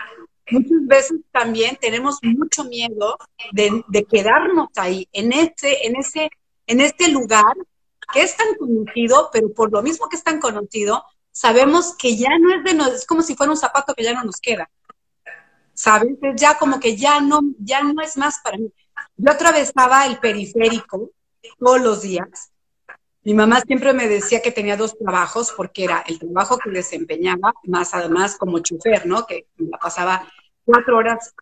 Muchas 0.52 0.86
veces 0.86 1.22
también 1.32 1.78
tenemos 1.80 2.20
mucho 2.22 2.66
miedo 2.66 3.18
de, 3.52 3.84
de 3.88 4.04
quedarnos 4.04 4.68
ahí, 4.76 5.08
en 5.14 5.32
este, 5.32 5.88
en, 5.88 5.96
ese, 5.96 6.30
en 6.68 6.82
este 6.82 7.08
lugar 7.08 7.56
que 8.14 8.22
es 8.22 8.36
tan 8.36 8.54
conocido, 8.56 9.30
pero 9.32 9.52
por 9.54 9.72
lo 9.72 9.82
mismo 9.82 10.10
que 10.10 10.18
es 10.18 10.24
tan 10.24 10.40
conocido, 10.40 11.04
sabemos 11.34 11.96
que 11.98 12.16
ya 12.16 12.38
no 12.40 12.56
es 12.56 12.64
de 12.64 12.74
nosotros, 12.74 13.02
es 13.02 13.08
como 13.08 13.22
si 13.22 13.36
fuera 13.36 13.52
un 13.52 13.58
zapato 13.58 13.94
que 13.94 14.04
ya 14.04 14.14
no 14.14 14.24
nos 14.24 14.40
queda. 14.40 14.70
¿Sabes? 15.74 16.14
Es 16.22 16.40
ya 16.40 16.58
como 16.58 16.80
que 16.80 16.96
ya 16.96 17.20
no, 17.20 17.42
ya 17.58 17.82
no 17.84 18.02
es 18.02 18.16
más 18.16 18.40
para 18.42 18.58
mí. 18.58 18.72
Yo 19.18 19.32
atravesaba 19.32 20.06
el 20.06 20.20
periférico 20.20 21.12
todos 21.60 21.82
los 21.82 22.02
días. 22.04 22.52
Mi 23.24 23.34
mamá 23.34 23.62
siempre 23.62 23.94
me 23.94 24.08
decía 24.08 24.42
que 24.42 24.52
tenía 24.52 24.78
dos 24.78 24.98
trabajos 24.98 25.52
porque 25.56 25.86
era 25.86 26.04
el 26.08 26.20
trabajo 26.20 26.58
que 26.58 26.70
desempeñaba, 26.70 27.54
más 27.64 27.94
además 27.94 28.38
como 28.38 28.60
chofer, 28.60 29.06
¿no? 29.08 29.26
Que 29.26 29.48
me 29.58 29.70
la 29.70 29.80
pasaba 29.80 30.28
cuatro 30.64 30.98
horas 30.98 31.34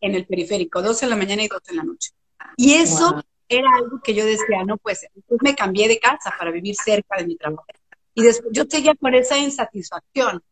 en 0.00 0.14
el 0.14 0.26
periférico, 0.26 0.82
dos 0.82 1.02
en 1.02 1.10
la 1.10 1.16
mañana 1.16 1.42
y 1.42 1.48
dos 1.48 1.62
en 1.68 1.76
la 1.76 1.82
noche. 1.82 2.10
Y 2.56 2.74
eso 2.74 3.22
era 3.48 3.68
algo 3.74 4.00
que 4.02 4.14
yo 4.14 4.24
decía, 4.24 4.64
no, 4.64 4.76
pues 4.76 5.06
después 5.14 5.40
me 5.42 5.56
cambié 5.56 5.88
de 5.88 5.98
casa 5.98 6.32
para 6.38 6.52
vivir 6.52 6.76
cerca 6.76 7.16
de 7.16 7.26
mi 7.26 7.36
trabajo. 7.36 7.64
Y 8.20 8.22
después 8.22 8.52
yo 8.52 8.64
seguía 8.68 8.94
con 8.94 9.14
esa 9.14 9.38
insatisfacción, 9.38 10.42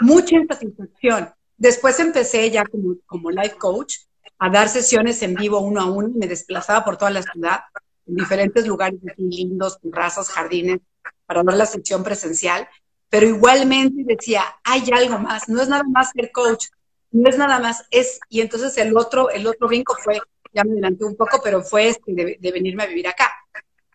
mucha 0.00 0.34
insatisfacción. 0.34 1.32
Después 1.56 2.00
empecé 2.00 2.50
ya 2.50 2.64
como, 2.64 2.96
como 3.06 3.30
life 3.30 3.56
coach 3.56 3.98
a 4.38 4.50
dar 4.50 4.68
sesiones 4.68 5.22
en 5.22 5.36
vivo 5.36 5.60
uno 5.60 5.80
a 5.80 5.84
uno 5.84 6.08
me 6.12 6.26
desplazaba 6.26 6.84
por 6.84 6.96
toda 6.96 7.12
la 7.12 7.22
ciudad, 7.22 7.60
en 8.06 8.16
diferentes 8.16 8.66
lugares 8.66 8.98
lindos, 9.16 9.78
terrazas, 9.80 10.28
jardines, 10.28 10.80
para 11.24 11.44
dar 11.44 11.54
la 11.54 11.66
sesión 11.66 12.02
presencial. 12.02 12.68
Pero 13.08 13.28
igualmente 13.28 14.02
decía, 14.04 14.42
hay 14.64 14.84
algo 14.92 15.20
más, 15.20 15.48
no 15.48 15.62
es 15.62 15.68
nada 15.68 15.84
más 15.84 16.10
ser 16.10 16.32
coach, 16.32 16.66
no 17.12 17.30
es 17.30 17.38
nada 17.38 17.60
más, 17.60 17.84
es, 17.92 18.18
y 18.28 18.40
entonces 18.40 18.76
el 18.76 18.96
otro, 18.96 19.30
el 19.30 19.46
otro 19.46 19.68
brinco 19.68 19.96
fue, 20.02 20.20
ya 20.52 20.64
me 20.64 20.72
adelanté 20.72 21.04
un 21.04 21.16
poco, 21.16 21.40
pero 21.44 21.62
fue 21.62 21.90
este 21.90 22.12
de, 22.12 22.38
de 22.40 22.52
venirme 22.52 22.82
a 22.82 22.86
vivir 22.86 23.06
acá. 23.06 23.30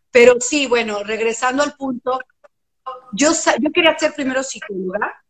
Pero 0.09 0.37
sí, 0.39 0.67
bueno, 0.67 1.03
regresando 1.03 1.63
al 1.63 1.75
punto, 1.75 2.21
yo, 3.13 3.31
yo 3.59 3.71
quería 3.71 3.97
ser 3.97 4.13
primero 4.13 4.43
psicóloga 4.43 5.23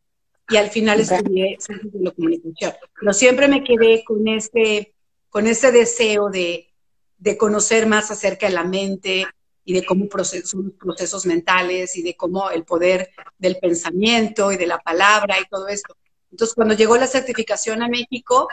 y 0.50 0.58
al 0.58 0.70
final 0.70 1.00
estudié 1.00 1.58
ciencias 1.60 1.94
de 1.94 2.00
la 2.00 2.12
comunicación, 2.12 2.74
pero 3.00 3.14
siempre 3.14 3.48
me 3.48 3.64
quedé 3.64 4.04
con 4.04 4.28
este, 4.28 4.94
con 5.30 5.48
ese 5.48 5.72
deseo 5.72 6.30
de, 6.30 6.70
de 7.18 7.38
conocer 7.38 7.86
más 7.86 8.10
acerca 8.12 8.48
de 8.48 8.54
la 8.54 8.64
mente 8.64 9.28
y 9.64 9.74
de 9.74 9.86
cómo 9.86 10.08
los 10.12 10.56
procesos 10.80 11.26
mentales 11.28 11.96
y 11.96 12.02
de 12.02 12.16
cómo 12.16 12.50
el 12.50 12.64
poder 12.64 13.12
del 13.38 13.58
pensamiento 13.58 14.52
y 14.52 14.58
de 14.58 14.66
la 14.66 14.80
palabra 14.80 15.40
y 15.40 15.48
todo 15.48 15.68
esto. 15.68 15.96
Entonces, 16.32 16.56
cuando 16.56 16.74
llegó 16.74 16.98
la 16.98 17.08
certificación 17.08 17.84
a 17.84 17.88
México, 17.88 18.48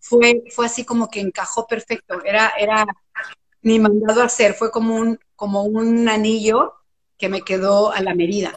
fue, 0.00 0.42
fue 0.50 0.66
así 0.66 0.84
como 0.84 1.10
que 1.10 1.20
encajó 1.20 1.66
perfecto. 1.66 2.22
Era, 2.24 2.52
era 2.58 2.86
mi 3.62 3.78
mandado 3.78 4.22
a 4.22 4.26
hacer, 4.26 4.54
fue 4.54 4.70
como 4.70 4.96
un, 4.96 5.18
como 5.36 5.64
un 5.64 6.08
anillo 6.08 6.74
que 7.18 7.28
me 7.28 7.42
quedó 7.42 7.92
a 7.92 8.00
la 8.00 8.14
medida. 8.14 8.56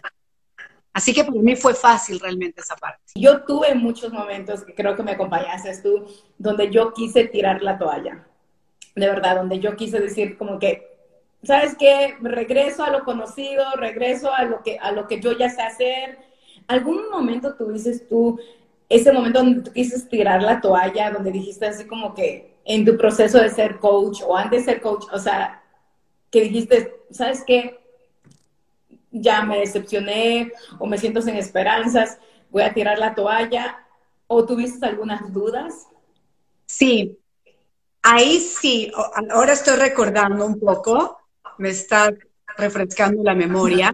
Así 0.93 1.13
que 1.13 1.23
para 1.23 1.39
mí 1.39 1.55
fue 1.55 1.75
fácil 1.75 2.19
realmente 2.19 2.61
esa 2.61 2.75
parte. 2.75 3.03
Yo 3.15 3.43
tuve 3.43 3.75
muchos 3.75 4.11
momentos, 4.11 4.63
que 4.63 4.73
creo 4.73 4.95
que 4.95 5.03
me 5.03 5.11
acompañaste 5.11 5.77
tú, 5.83 6.05
donde 6.37 6.71
yo 6.71 6.93
quise 6.93 7.25
tirar 7.25 7.61
la 7.61 7.77
toalla. 7.77 8.25
De 8.95 9.07
verdad, 9.07 9.35
donde 9.35 9.59
yo 9.59 9.75
quise 9.75 9.99
decir 9.99 10.37
como 10.37 10.57
que, 10.57 10.87
¿sabes 11.43 11.75
qué? 11.77 12.15
Regreso 12.19 12.83
a 12.83 12.89
lo 12.89 13.03
conocido, 13.03 13.63
regreso 13.75 14.33
a 14.33 14.43
lo 14.45 14.63
que, 14.63 14.79
a 14.79 14.91
lo 14.91 15.07
que 15.07 15.19
yo 15.19 15.33
ya 15.33 15.49
sé 15.49 15.61
hacer. 15.61 16.17
¿Algún 16.67 17.09
momento 17.11 17.53
tuviste 17.55 17.99
tú 17.99 18.39
ese 18.89 19.11
momento 19.11 19.39
donde 19.39 19.61
tú 19.61 19.71
quisiste 19.71 20.09
tirar 20.09 20.41
la 20.41 20.61
toalla, 20.61 21.11
donde 21.11 21.31
dijiste 21.31 21.65
así 21.65 21.85
como 21.85 22.13
que 22.13 22.57
en 22.65 22.85
tu 22.85 22.97
proceso 22.97 23.37
de 23.37 23.49
ser 23.49 23.79
coach 23.79 24.21
o 24.25 24.35
antes 24.35 24.65
de 24.65 24.73
ser 24.73 24.81
coach, 24.81 25.05
o 25.11 25.19
sea, 25.19 25.61
que 26.31 26.41
dijiste, 26.41 26.95
¿sabes 27.11 27.43
qué? 27.45 27.79
Ya 29.11 29.41
me 29.43 29.59
decepcioné 29.59 30.51
o 30.79 30.85
me 30.85 30.97
siento 30.97 31.21
sin 31.21 31.35
esperanzas, 31.35 32.19
voy 32.49 32.63
a 32.63 32.73
tirar 32.73 32.99
la 32.99 33.15
toalla? 33.15 33.83
¿O 34.27 34.45
tuviste 34.45 34.85
algunas 34.85 35.31
dudas? 35.31 35.87
Sí, 36.65 37.17
ahí 38.01 38.39
sí, 38.39 38.91
ahora 39.29 39.53
estoy 39.53 39.77
recordando 39.77 40.45
un 40.45 40.59
poco, 40.59 41.17
me 41.57 41.69
está 41.69 42.13
refrescando 42.57 43.23
la 43.23 43.33
memoria. 43.33 43.93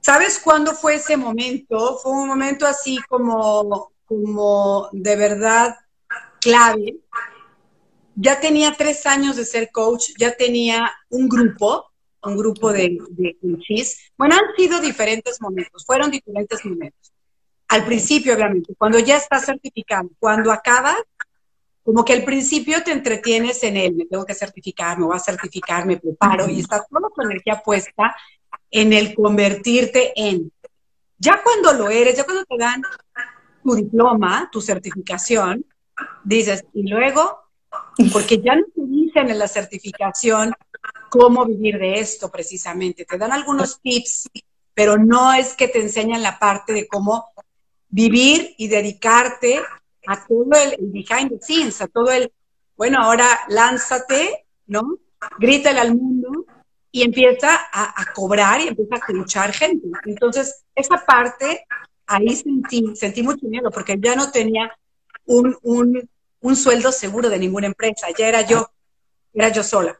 ¿Sabes 0.00 0.40
cuándo 0.40 0.72
fue 0.72 0.94
ese 0.94 1.16
momento? 1.16 1.98
Fue 1.98 2.12
un 2.12 2.26
momento 2.26 2.66
así 2.66 2.98
como, 3.08 3.92
como 4.06 4.88
de 4.92 5.14
verdad 5.14 5.76
clave. 6.40 6.96
Ya 8.16 8.40
tenía 8.40 8.72
tres 8.76 9.06
años 9.06 9.36
de 9.36 9.44
ser 9.44 9.70
coach, 9.70 10.10
ya 10.18 10.34
tenía 10.34 10.90
un 11.10 11.28
grupo 11.28 11.89
un 12.22 12.36
grupo 12.36 12.72
de, 12.72 12.98
de 13.10 13.36
Bueno, 14.16 14.34
han 14.34 14.54
sido 14.56 14.80
diferentes 14.80 15.40
momentos, 15.40 15.84
fueron 15.84 16.10
diferentes 16.10 16.64
momentos. 16.64 17.12
Al 17.68 17.84
principio, 17.84 18.34
obviamente, 18.34 18.74
cuando 18.76 18.98
ya 18.98 19.16
estás 19.16 19.46
certificado, 19.46 20.10
cuando 20.18 20.52
acabas, 20.52 20.96
como 21.82 22.04
que 22.04 22.12
al 22.12 22.24
principio 22.24 22.82
te 22.82 22.92
entretienes 22.92 23.62
en 23.62 23.76
él, 23.76 23.94
me 23.94 24.06
tengo 24.06 24.24
que 24.24 24.34
certificar, 24.34 24.98
me 24.98 25.06
voy 25.06 25.16
a 25.16 25.20
certificar, 25.20 25.86
me 25.86 25.96
preparo, 25.96 26.48
y 26.48 26.60
estás 26.60 26.82
toda 26.88 27.08
tu 27.14 27.22
energía 27.22 27.62
puesta 27.64 28.14
en 28.70 28.92
el 28.92 29.14
convertirte 29.14 30.12
en. 30.16 30.52
Ya 31.18 31.40
cuando 31.42 31.72
lo 31.72 31.90
eres, 31.90 32.16
ya 32.16 32.24
cuando 32.24 32.44
te 32.44 32.56
dan 32.58 32.82
tu 33.62 33.74
diploma, 33.74 34.48
tu 34.50 34.60
certificación, 34.60 35.64
dices, 36.24 36.64
y 36.74 36.88
luego, 36.88 37.40
porque 38.12 38.40
ya 38.40 38.56
no 38.56 38.64
te 38.74 38.82
dicen 38.86 39.30
en 39.30 39.38
la 39.38 39.48
certificación 39.48 40.52
cómo 41.08 41.44
vivir 41.44 41.78
de 41.78 42.00
esto 42.00 42.30
precisamente. 42.30 43.04
Te 43.04 43.18
dan 43.18 43.32
algunos 43.32 43.80
tips, 43.80 44.30
pero 44.74 44.96
no 44.96 45.32
es 45.32 45.54
que 45.54 45.68
te 45.68 45.80
enseñan 45.80 46.22
la 46.22 46.38
parte 46.38 46.72
de 46.72 46.86
cómo 46.86 47.26
vivir 47.88 48.54
y 48.56 48.68
dedicarte 48.68 49.60
a 50.06 50.26
todo 50.26 50.52
el, 50.54 50.76
behind 50.80 51.30
the 51.30 51.38
scenes, 51.40 51.80
a 51.80 51.88
todo 51.88 52.10
el, 52.10 52.32
bueno, 52.76 52.98
ahora 53.00 53.26
lánzate, 53.48 54.46
¿no? 54.66 54.98
Grítale 55.38 55.80
al 55.80 55.94
mundo 55.94 56.46
y 56.92 57.02
empieza 57.02 57.48
a, 57.72 58.04
cobrar 58.14 58.60
y 58.60 58.68
empieza 58.68 58.96
a 58.96 59.12
luchar 59.12 59.52
gente. 59.52 59.86
Entonces, 60.06 60.64
esa 60.74 61.04
parte, 61.04 61.66
ahí 62.06 62.34
sentí, 62.34 62.96
sentí 62.96 63.22
mucho 63.22 63.46
miedo 63.46 63.70
porque 63.70 63.96
ya 64.00 64.16
no 64.16 64.30
tenía 64.30 64.72
un, 65.26 65.56
un, 65.62 66.08
un 66.40 66.56
sueldo 66.56 66.90
seguro 66.90 67.28
de 67.28 67.38
ninguna 67.38 67.66
empresa, 67.66 68.08
ya 68.16 68.28
era 68.28 68.42
yo, 68.42 68.70
era 69.34 69.50
yo 69.50 69.62
sola. 69.62 69.98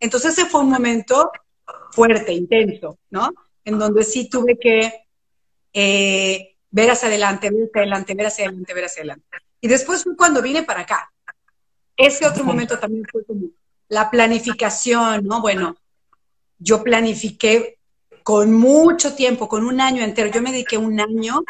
Entonces 0.00 0.38
ese 0.38 0.48
fue 0.48 0.60
un 0.60 0.70
momento 0.70 1.30
fuerte, 1.92 2.32
intenso, 2.32 2.98
¿no? 3.10 3.32
En 3.64 3.78
donde 3.78 4.04
sí 4.04 4.28
tuve 4.28 4.58
que 4.58 5.04
eh, 5.72 6.56
ver 6.70 6.90
hacia 6.90 7.08
adelante, 7.08 7.50
ver 7.50 7.64
hacia 7.64 7.80
adelante, 7.80 8.14
ver 8.14 8.26
hacia 8.26 8.44
adelante, 8.46 8.74
ver 8.74 8.84
hacia 8.84 9.00
adelante. 9.02 9.26
Y 9.60 9.68
después 9.68 10.04
fue 10.04 10.16
cuando 10.16 10.42
vine 10.42 10.62
para 10.62 10.80
acá. 10.80 11.12
Ese 11.96 12.26
otro 12.26 12.44
momento 12.44 12.78
también 12.78 13.04
fue 13.10 13.24
como 13.24 13.48
la 13.88 14.10
planificación, 14.10 15.26
¿no? 15.26 15.40
Bueno, 15.40 15.76
yo 16.58 16.82
planifiqué 16.82 17.78
con 18.22 18.52
mucho 18.52 19.14
tiempo, 19.14 19.48
con 19.48 19.64
un 19.64 19.80
año 19.80 20.04
entero. 20.04 20.30
Yo 20.30 20.42
me 20.42 20.52
dediqué 20.52 20.76
un 20.76 21.00
año 21.00 21.42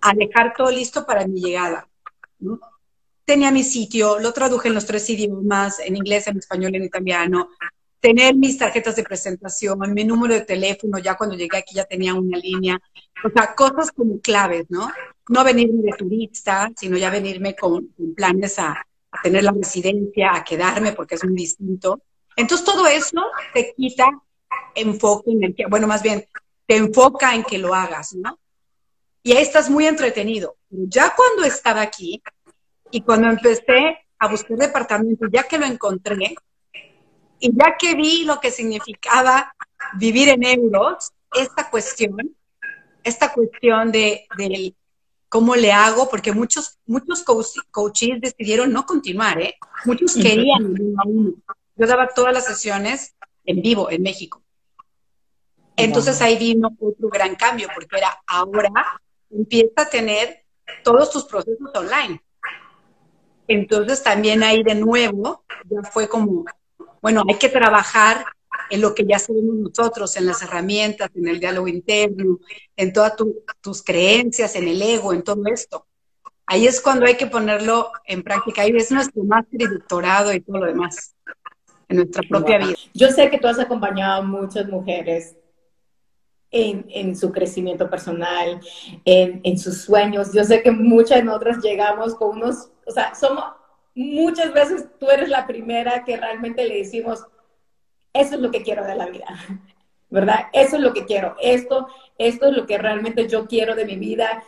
a 0.00 0.14
dejar 0.14 0.54
todo 0.56 0.70
listo 0.70 1.06
para 1.06 1.26
mi 1.26 1.40
llegada. 1.40 1.88
¿no? 2.38 2.60
Tenía 3.26 3.50
mi 3.50 3.64
sitio, 3.64 4.18
lo 4.20 4.32
traduje 4.32 4.68
en 4.68 4.74
los 4.74 4.86
tres 4.86 5.10
idiomas, 5.10 5.80
en 5.80 5.96
inglés, 5.96 6.28
en 6.28 6.38
español, 6.38 6.74
en 6.74 6.84
italiano, 6.84 7.50
tener 8.00 8.36
mis 8.36 8.56
tarjetas 8.56 8.94
de 8.94 9.02
presentación, 9.02 9.78
mi 9.92 10.04
número 10.04 10.34
de 10.34 10.42
teléfono, 10.42 10.98
ya 10.98 11.16
cuando 11.16 11.36
llegué 11.36 11.58
aquí 11.58 11.74
ya 11.74 11.84
tenía 11.84 12.14
una 12.14 12.38
línea, 12.38 12.80
o 13.24 13.28
sea, 13.30 13.54
cosas 13.54 13.90
como 13.90 14.20
claves, 14.20 14.66
¿no? 14.68 14.90
No 15.28 15.42
venirme 15.42 15.82
de 15.82 15.96
turista, 15.98 16.70
sino 16.76 16.96
ya 16.96 17.10
venirme 17.10 17.56
con, 17.56 17.88
planes 18.14 18.60
a, 18.60 18.86
a, 19.10 19.22
tener 19.22 19.42
la 19.42 19.50
residencia, 19.50 20.30
a 20.32 20.44
quedarme, 20.44 20.92
porque 20.92 21.16
es 21.16 21.24
muy 21.24 21.34
distinto. 21.34 22.02
Entonces 22.36 22.64
todo 22.64 22.86
eso 22.86 23.20
te 23.52 23.74
quita 23.76 24.08
enfoque 24.76 25.32
en 25.32 25.42
el 25.42 25.54
que, 25.56 25.66
bueno, 25.66 25.88
más 25.88 26.02
bien, 26.02 26.24
te 26.64 26.76
enfoca 26.76 27.34
en 27.34 27.42
que 27.42 27.58
lo 27.58 27.74
hagas, 27.74 28.14
¿no? 28.14 28.38
Y 29.24 29.32
ahí 29.32 29.42
estás 29.42 29.68
muy 29.68 29.86
entretenido. 29.86 30.56
Ya 30.70 31.12
cuando 31.16 31.42
estaba 31.42 31.80
aquí, 31.80 32.22
y 32.90 33.00
cuando 33.02 33.28
empecé 33.28 33.98
a 34.18 34.28
buscar 34.28 34.56
departamento, 34.56 35.26
ya 35.30 35.42
que 35.44 35.58
lo 35.58 35.66
encontré, 35.66 36.34
y 37.38 37.52
ya 37.52 37.76
que 37.78 37.94
vi 37.94 38.24
lo 38.24 38.40
que 38.40 38.50
significaba 38.50 39.54
vivir 39.98 40.28
en 40.30 40.44
euros, 40.44 41.12
esta 41.34 41.68
cuestión, 41.70 42.34
esta 43.04 43.32
cuestión 43.32 43.92
de, 43.92 44.26
del 44.38 44.74
¿Cómo 45.28 45.56
le 45.56 45.72
hago? 45.72 46.08
Porque 46.08 46.32
muchos, 46.32 46.78
muchos 46.86 47.24
coaches 47.70 48.20
decidieron 48.20 48.72
no 48.72 48.86
continuar, 48.86 49.40
¿eh? 49.40 49.56
Muchos 49.84 50.14
querían 50.14 50.64
uno 50.64 51.02
a 51.02 51.06
uno. 51.06 51.32
Yo 51.74 51.86
daba 51.86 52.08
todas 52.08 52.32
las 52.32 52.46
sesiones 52.46 53.16
en 53.44 53.60
vivo 53.60 53.90
en 53.90 54.02
México. 54.02 54.42
Entonces 55.76 56.22
ahí 56.22 56.38
vino 56.38 56.70
otro 56.80 57.08
gran 57.08 57.34
cambio, 57.34 57.68
porque 57.74 57.98
era 57.98 58.16
ahora 58.26 58.70
empieza 59.30 59.82
a 59.82 59.90
tener 59.90 60.44
todos 60.82 61.10
tus 61.10 61.24
procesos 61.24 61.70
online. 61.74 62.22
Entonces 63.48 64.02
también 64.02 64.42
ahí 64.42 64.62
de 64.62 64.74
nuevo 64.74 65.44
ya 65.68 65.82
fue 65.82 66.08
como, 66.08 66.44
bueno, 67.00 67.22
hay 67.28 67.36
que 67.36 67.48
trabajar 67.48 68.24
en 68.70 68.80
lo 68.80 68.94
que 68.94 69.04
ya 69.06 69.18
sabemos 69.18 69.56
nosotros, 69.56 70.16
en 70.16 70.26
las 70.26 70.42
herramientas, 70.42 71.10
en 71.14 71.28
el 71.28 71.38
diálogo 71.38 71.68
interno, 71.68 72.38
en 72.76 72.92
todas 72.92 73.14
tus 73.60 73.82
creencias, 73.82 74.56
en 74.56 74.68
el 74.68 74.82
ego, 74.82 75.12
en 75.12 75.22
todo 75.22 75.42
esto. 75.46 75.86
Ahí 76.46 76.66
es 76.66 76.80
cuando 76.80 77.06
hay 77.06 77.16
que 77.16 77.26
ponerlo 77.26 77.90
en 78.04 78.22
práctica. 78.22 78.62
Ahí 78.62 78.72
es 78.74 78.90
nuestro 78.90 79.24
máster 79.24 79.62
y 79.62 79.66
doctorado 79.66 80.32
y 80.32 80.40
todo 80.40 80.58
lo 80.58 80.66
demás 80.66 81.14
en 81.88 81.96
nuestra 81.96 82.22
propia 82.28 82.58
vida. 82.58 82.74
Yo 82.94 83.08
sé 83.10 83.30
que 83.30 83.38
tú 83.38 83.48
has 83.48 83.58
acompañado 83.58 84.22
a 84.22 84.24
muchas 84.24 84.68
mujeres 84.68 85.36
en, 86.50 86.86
en, 86.90 87.16
su 87.16 87.32
crecimiento 87.32 87.90
personal, 87.90 88.60
en, 89.04 89.40
en, 89.42 89.58
sus 89.58 89.82
sueños. 89.82 90.32
Yo 90.32 90.44
sé 90.44 90.62
que 90.62 90.70
muchas 90.70 91.22
nosotras 91.24 91.58
llegamos 91.62 92.14
con 92.14 92.36
unos, 92.36 92.70
o 92.86 92.90
sea, 92.90 93.14
somos, 93.14 93.44
muchas 93.94 94.52
veces 94.52 94.86
tú 94.98 95.08
eres 95.10 95.28
la 95.28 95.46
primera 95.46 96.04
que 96.04 96.16
realmente 96.16 96.66
le 96.66 96.78
decimos, 96.78 97.26
eso 98.12 98.34
es 98.34 98.40
lo 98.40 98.50
que 98.50 98.62
quiero 98.62 98.84
de 98.84 98.94
la 98.94 99.06
vida, 99.06 99.26
¿verdad? 100.10 100.46
Eso 100.52 100.76
es 100.76 100.82
lo 100.82 100.92
que 100.92 101.04
quiero, 101.04 101.36
esto, 101.40 101.88
esto 102.18 102.46
es 102.46 102.56
lo 102.56 102.66
que 102.66 102.78
realmente 102.78 103.28
yo 103.28 103.46
quiero 103.46 103.74
de 103.74 103.84
mi 103.84 103.96
vida 103.96 104.42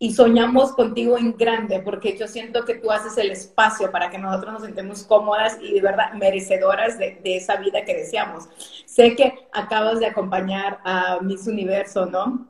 y 0.00 0.12
soñamos 0.12 0.72
contigo 0.72 1.18
en 1.18 1.36
grande, 1.36 1.80
porque 1.80 2.16
yo 2.16 2.28
siento 2.28 2.64
que 2.64 2.74
tú 2.74 2.90
haces 2.92 3.18
el 3.18 3.32
espacio 3.32 3.90
para 3.90 4.10
que 4.10 4.18
nosotros 4.18 4.52
nos 4.52 4.62
sentemos 4.62 5.02
cómodas 5.02 5.58
y 5.60 5.74
de 5.74 5.80
verdad 5.80 6.12
merecedoras 6.12 6.98
de, 6.98 7.20
esa 7.24 7.56
vida 7.56 7.84
que 7.84 7.96
deseamos. 7.96 8.48
Sé 8.86 9.16
que 9.16 9.48
acabas 9.52 9.98
de 9.98 10.06
acompañar 10.06 10.78
a 10.84 11.18
Miss 11.20 11.48
Universo, 11.48 12.06
¿no? 12.06 12.46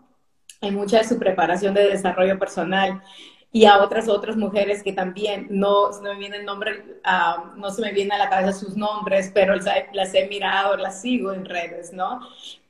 Hay 0.61 0.73
mucha 0.73 0.99
de 0.99 1.05
su 1.05 1.19
preparación 1.19 1.73
de 1.73 1.89
desarrollo 1.89 2.39
personal 2.39 3.03
y 3.51 3.65
a 3.65 3.79
otras 3.79 4.09
otras 4.09 4.37
mujeres 4.37 4.83
que 4.83 4.93
también 4.93 5.47
no, 5.51 5.91
no 5.91 6.13
me 6.13 6.19
viene 6.19 6.37
el 6.37 6.45
nombre, 6.45 7.01
ah, 7.03 7.55
no 7.57 7.71
se 7.71 7.81
me 7.81 7.93
viene 7.93 8.15
a 8.15 8.19
la 8.19 8.29
cabeza 8.29 8.53
sus 8.53 8.77
nombres, 8.77 9.31
pero 9.33 9.55
las 9.93 10.15
he 10.15 10.27
mirado, 10.29 10.77
las 10.77 11.01
sigo 11.01 11.33
en 11.33 11.47
redes, 11.47 11.93
¿no? 11.93 12.21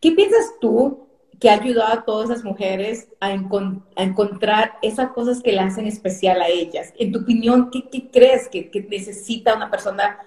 ¿Qué 0.01 0.13
piensas 0.13 0.55
tú 0.61 1.09
que 1.41 1.51
ha 1.51 1.55
ayudado 1.55 1.93
a 1.93 2.05
todas 2.05 2.31
esas 2.31 2.45
mujeres 2.45 3.09
a, 3.21 3.33
encontrar 3.33 4.79
esas 4.83 5.11
cosas 5.11 5.43
que 5.43 5.53
le 5.53 5.61
hacen 5.61 5.87
especial 5.87 6.41
a 6.41 6.49
ellas? 6.49 6.93
En 6.97 7.11
tu 7.11 7.21
opinión, 7.21 7.71
¿qué, 7.71 8.09
crees 8.13 8.49
que, 8.49 8.71
necesita 8.89 9.57
una 9.57 9.71
persona 9.71 10.21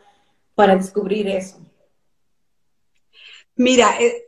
para 0.54 0.76
descubrir 0.76 1.30
eso? 1.30 1.60
Mira, 3.56 3.96
eh, 4.02 4.26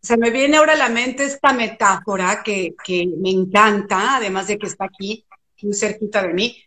se 0.00 0.16
me 0.16 0.30
viene 0.30 0.56
ahora 0.56 0.72
a 0.72 0.76
la 0.76 0.88
mente 0.88 1.24
esta 1.24 1.52
metáfora 1.52 2.42
que, 2.42 2.74
que 2.82 3.06
me 3.18 3.30
encanta, 3.30 4.16
además 4.16 4.46
de 4.46 4.58
que 4.58 4.66
está 4.66 4.86
aquí, 4.86 5.26
muy 5.62 5.74
cerquita 5.74 6.22
de 6.22 6.34
mí. 6.34 6.64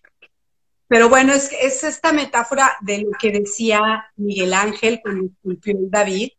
Pero 0.87 1.09
bueno, 1.09 1.33
es, 1.33 1.51
es 1.53 1.83
esta 1.83 2.13
metáfora 2.13 2.77
de 2.81 2.99
lo 2.99 3.11
que 3.19 3.31
decía 3.31 4.11
Miguel 4.15 4.53
Ángel 4.53 4.99
cuando 5.01 5.25
esculpió 5.25 5.75
David. 5.89 6.31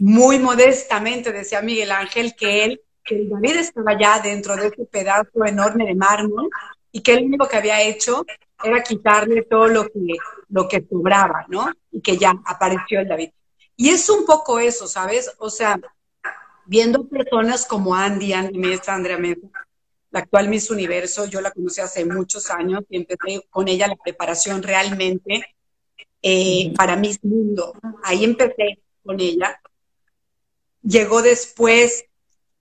Muy 0.00 0.38
modestamente 0.38 1.32
decía 1.32 1.62
Miguel 1.62 1.90
Ángel 1.90 2.34
que 2.36 2.64
él, 2.64 2.80
que 3.04 3.16
el 3.16 3.28
David 3.30 3.56
estaba 3.56 3.98
ya 3.98 4.20
dentro 4.20 4.54
de 4.56 4.68
ese 4.68 4.84
pedazo 4.84 5.44
enorme 5.44 5.86
de 5.86 5.94
mármol 5.94 6.50
y 6.92 7.00
que 7.00 7.14
el 7.14 7.24
único 7.24 7.48
que 7.48 7.56
había 7.56 7.82
hecho 7.82 8.24
era 8.62 8.82
quitarle 8.82 9.42
todo 9.42 9.68
lo 9.68 9.84
que, 9.84 10.16
lo 10.48 10.68
que 10.68 10.84
sobraba, 10.88 11.46
¿no? 11.48 11.72
Y 11.90 12.00
que 12.00 12.16
ya 12.16 12.34
apareció 12.44 13.00
el 13.00 13.08
David. 13.08 13.30
Y 13.76 13.90
es 13.90 14.08
un 14.10 14.26
poco 14.26 14.58
eso, 14.58 14.88
¿sabes? 14.88 15.32
O 15.38 15.50
sea, 15.50 15.78
viendo 16.66 17.08
personas 17.08 17.64
como 17.64 17.94
Andy, 17.94 18.32
Andy 18.32 18.58
Mesa, 18.58 18.94
Andrea 18.94 19.18
Mesa, 19.18 19.46
la 20.10 20.20
actual 20.20 20.48
Miss 20.48 20.70
Universo, 20.70 21.26
yo 21.26 21.40
la 21.40 21.50
conocí 21.50 21.80
hace 21.80 22.04
muchos 22.04 22.50
años 22.50 22.82
y 22.88 22.96
empecé 22.96 23.42
con 23.50 23.68
ella 23.68 23.86
la 23.86 23.96
preparación 23.96 24.62
realmente 24.62 25.44
eh, 26.22 26.72
para 26.76 26.96
Miss 26.96 27.22
Mundo. 27.22 27.74
Ahí 28.02 28.24
empecé 28.24 28.78
con 29.04 29.20
ella. 29.20 29.60
Llegó 30.82 31.20
después 31.20 32.04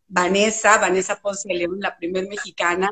Vanessa, 0.08 0.78
Vanessa 0.78 1.22
Ponce 1.22 1.54
León, 1.54 1.80
la 1.80 1.98
primer 1.98 2.28
mexicana 2.28 2.92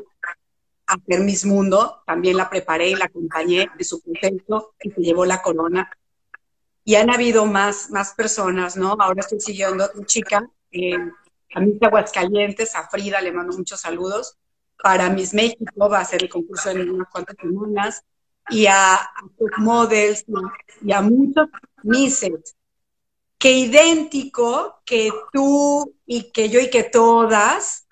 a 0.86 0.94
hacer 0.94 1.20
Miss 1.20 1.44
Mundo. 1.44 2.02
También 2.06 2.36
la 2.36 2.48
preparé 2.48 2.90
y 2.90 2.94
la 2.94 3.06
acompañé 3.06 3.68
de 3.76 3.84
su 3.84 4.00
proceso 4.00 4.74
y 4.80 4.90
se 4.90 5.00
llevó 5.02 5.26
la 5.26 5.42
corona. 5.42 5.90
Y 6.82 6.94
han 6.94 7.10
habido 7.10 7.44
más, 7.44 7.90
más 7.90 8.14
personas, 8.14 8.76
¿no? 8.76 8.96
Ahora 9.00 9.20
estoy 9.20 9.40
siguiendo 9.40 9.84
a 9.84 9.88
otra 9.88 10.06
chica, 10.06 10.48
eh, 10.70 10.96
a 11.54 11.60
Miss 11.60 11.82
Aguascalientes, 11.82 12.74
a 12.74 12.88
Frida, 12.88 13.20
le 13.20 13.32
mando 13.32 13.56
muchos 13.56 13.80
saludos 13.80 14.38
para 14.82 15.10
Miss 15.10 15.34
México, 15.34 15.88
va 15.88 16.00
a 16.00 16.04
ser 16.04 16.22
el 16.22 16.28
concurso 16.28 16.70
en 16.70 16.90
unas 16.90 17.08
cuantas 17.08 17.36
semanas, 17.40 18.04
y 18.48 18.66
a, 18.66 18.98
Top 19.38 19.50
Models 19.58 20.24
y 20.82 20.92
a 20.92 21.00
muchos 21.00 21.48
Misses, 21.82 22.56
que 23.38 23.52
idéntico 23.52 24.80
que 24.84 25.10
tú 25.32 25.94
y 26.04 26.32
que 26.32 26.48
yo 26.48 26.58
y 26.58 26.70
que 26.70 26.84
todas, 26.84 27.86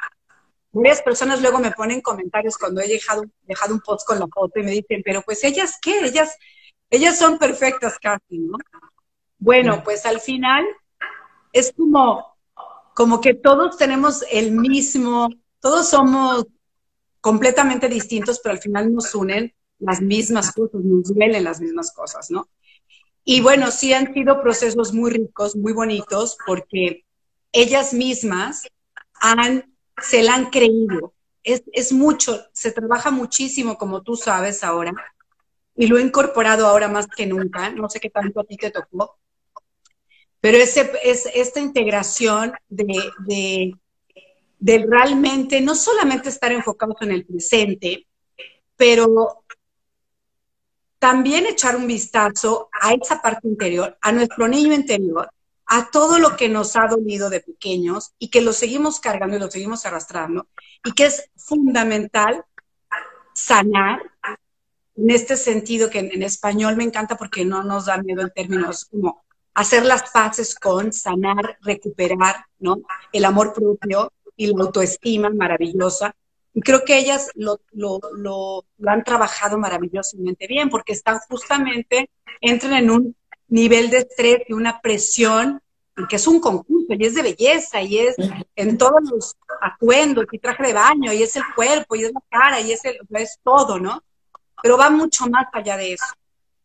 varias 0.72 1.02
personas 1.02 1.40
luego 1.40 1.58
me 1.58 1.70
ponen 1.70 2.00
comentarios 2.00 2.56
cuando 2.58 2.80
he 2.80 2.88
dejado, 2.88 3.24
dejado 3.42 3.74
un 3.74 3.80
post 3.80 4.06
con 4.06 4.18
la 4.18 4.26
foto 4.26 4.58
y 4.58 4.64
me 4.64 4.72
dicen, 4.72 5.02
pero 5.04 5.22
pues 5.22 5.44
ellas 5.44 5.78
qué, 5.80 6.00
ellas, 6.00 6.36
ellas 6.90 7.18
son 7.18 7.38
perfectas 7.38 7.98
casi, 8.00 8.38
¿no? 8.38 8.58
Bueno, 9.38 9.82
pues 9.84 10.06
al 10.06 10.20
final 10.20 10.64
es 11.52 11.72
como, 11.76 12.36
como 12.94 13.20
que 13.20 13.34
todos 13.34 13.76
tenemos 13.76 14.24
el 14.30 14.52
mismo, 14.52 15.28
todos 15.60 15.88
somos 15.88 16.46
completamente 17.24 17.88
distintos, 17.88 18.38
pero 18.42 18.52
al 18.52 18.60
final 18.60 18.92
nos 18.92 19.14
unen 19.14 19.54
las 19.78 20.02
mismas 20.02 20.52
cosas, 20.52 20.82
nos 20.84 21.04
duelen 21.04 21.42
las 21.42 21.58
mismas 21.58 21.90
cosas, 21.90 22.30
¿no? 22.30 22.50
Y 23.24 23.40
bueno, 23.40 23.70
sí 23.70 23.94
han 23.94 24.12
sido 24.12 24.42
procesos 24.42 24.92
muy 24.92 25.10
ricos, 25.10 25.56
muy 25.56 25.72
bonitos, 25.72 26.36
porque 26.46 27.06
ellas 27.50 27.94
mismas 27.94 28.68
han, 29.14 29.74
se 30.02 30.22
la 30.22 30.34
han 30.34 30.50
creído. 30.50 31.14
Es, 31.42 31.62
es 31.72 31.92
mucho, 31.92 32.44
se 32.52 32.72
trabaja 32.72 33.10
muchísimo, 33.10 33.78
como 33.78 34.02
tú 34.02 34.16
sabes 34.16 34.62
ahora, 34.62 34.92
y 35.76 35.86
lo 35.86 35.96
he 35.96 36.02
incorporado 36.02 36.66
ahora 36.66 36.88
más 36.88 37.06
que 37.06 37.24
nunca. 37.24 37.70
No 37.70 37.88
sé 37.88 38.00
qué 38.00 38.10
tanto 38.10 38.40
a 38.40 38.44
ti 38.44 38.58
te 38.58 38.70
tocó, 38.70 39.18
pero 40.42 40.58
ese, 40.58 40.92
es 41.02 41.26
esta 41.34 41.58
integración 41.58 42.52
de, 42.68 43.02
de 43.26 43.74
de 44.58 44.86
realmente 44.88 45.60
no 45.60 45.74
solamente 45.74 46.28
estar 46.28 46.52
enfocados 46.52 46.96
en 47.00 47.12
el 47.12 47.24
presente, 47.24 48.06
pero 48.76 49.44
también 50.98 51.46
echar 51.46 51.76
un 51.76 51.86
vistazo 51.86 52.68
a 52.72 52.94
esa 52.94 53.20
parte 53.20 53.46
interior, 53.46 53.96
a 54.00 54.10
nuestro 54.10 54.48
niño 54.48 54.72
interior, 54.72 55.30
a 55.66 55.90
todo 55.90 56.18
lo 56.18 56.36
que 56.36 56.48
nos 56.48 56.76
ha 56.76 56.86
dolido 56.86 57.30
de 57.30 57.40
pequeños 57.40 58.12
y 58.18 58.28
que 58.28 58.40
lo 58.40 58.52
seguimos 58.52 59.00
cargando 59.00 59.36
y 59.36 59.40
lo 59.40 59.50
seguimos 59.50 59.84
arrastrando 59.86 60.48
y 60.84 60.92
que 60.92 61.06
es 61.06 61.30
fundamental 61.36 62.44
sanar 63.34 64.00
en 64.96 65.10
este 65.10 65.36
sentido 65.36 65.90
que 65.90 65.98
en, 65.98 66.22
español 66.22 66.76
me 66.76 66.84
encanta 66.84 67.16
porque 67.16 67.44
no 67.44 67.62
nos 67.62 67.86
da 67.86 67.98
miedo 67.98 68.22
en 68.22 68.30
términos 68.30 68.86
como 68.86 69.24
hacer 69.54 69.84
las 69.84 70.10
paces 70.10 70.54
con, 70.54 70.92
sanar, 70.92 71.58
recuperar, 71.62 72.46
¿no? 72.58 72.78
El 73.12 73.24
amor 73.24 73.52
propio, 73.52 74.12
y 74.36 74.46
la 74.46 74.64
autoestima 74.64 75.30
maravillosa. 75.30 76.14
Y 76.52 76.60
creo 76.60 76.84
que 76.84 76.98
ellas 76.98 77.30
lo, 77.34 77.60
lo, 77.72 78.00
lo, 78.12 78.64
han 78.86 79.02
trabajado 79.02 79.58
maravillosamente 79.58 80.46
bien 80.46 80.70
porque 80.70 80.92
están 80.92 81.18
justamente, 81.28 82.10
entran 82.40 82.74
en 82.74 82.90
un 82.90 83.16
nivel 83.48 83.90
de 83.90 83.98
estrés 83.98 84.42
y 84.48 84.52
una 84.52 84.80
presión 84.80 85.60
que 86.08 86.16
es 86.16 86.26
un 86.26 86.40
concurso 86.40 86.92
y 86.92 87.06
es 87.06 87.14
de 87.14 87.22
belleza 87.22 87.80
y 87.80 87.98
es 87.98 88.16
en 88.56 88.76
todos 88.76 89.00
los 89.08 89.36
atuendos 89.60 90.26
y 90.32 90.38
traje 90.38 90.64
de 90.64 90.72
baño 90.72 91.12
y 91.12 91.22
es 91.22 91.36
el 91.36 91.44
cuerpo 91.54 91.94
y 91.94 92.04
es 92.04 92.12
la 92.12 92.20
cara 92.28 92.60
y 92.60 92.72
es, 92.72 92.84
el, 92.84 92.98
es 93.10 93.38
todo, 93.44 93.78
¿no? 93.78 94.02
Pero 94.62 94.76
va 94.76 94.90
mucho 94.90 95.26
más 95.28 95.46
allá 95.52 95.76
de 95.76 95.92
eso. 95.92 96.06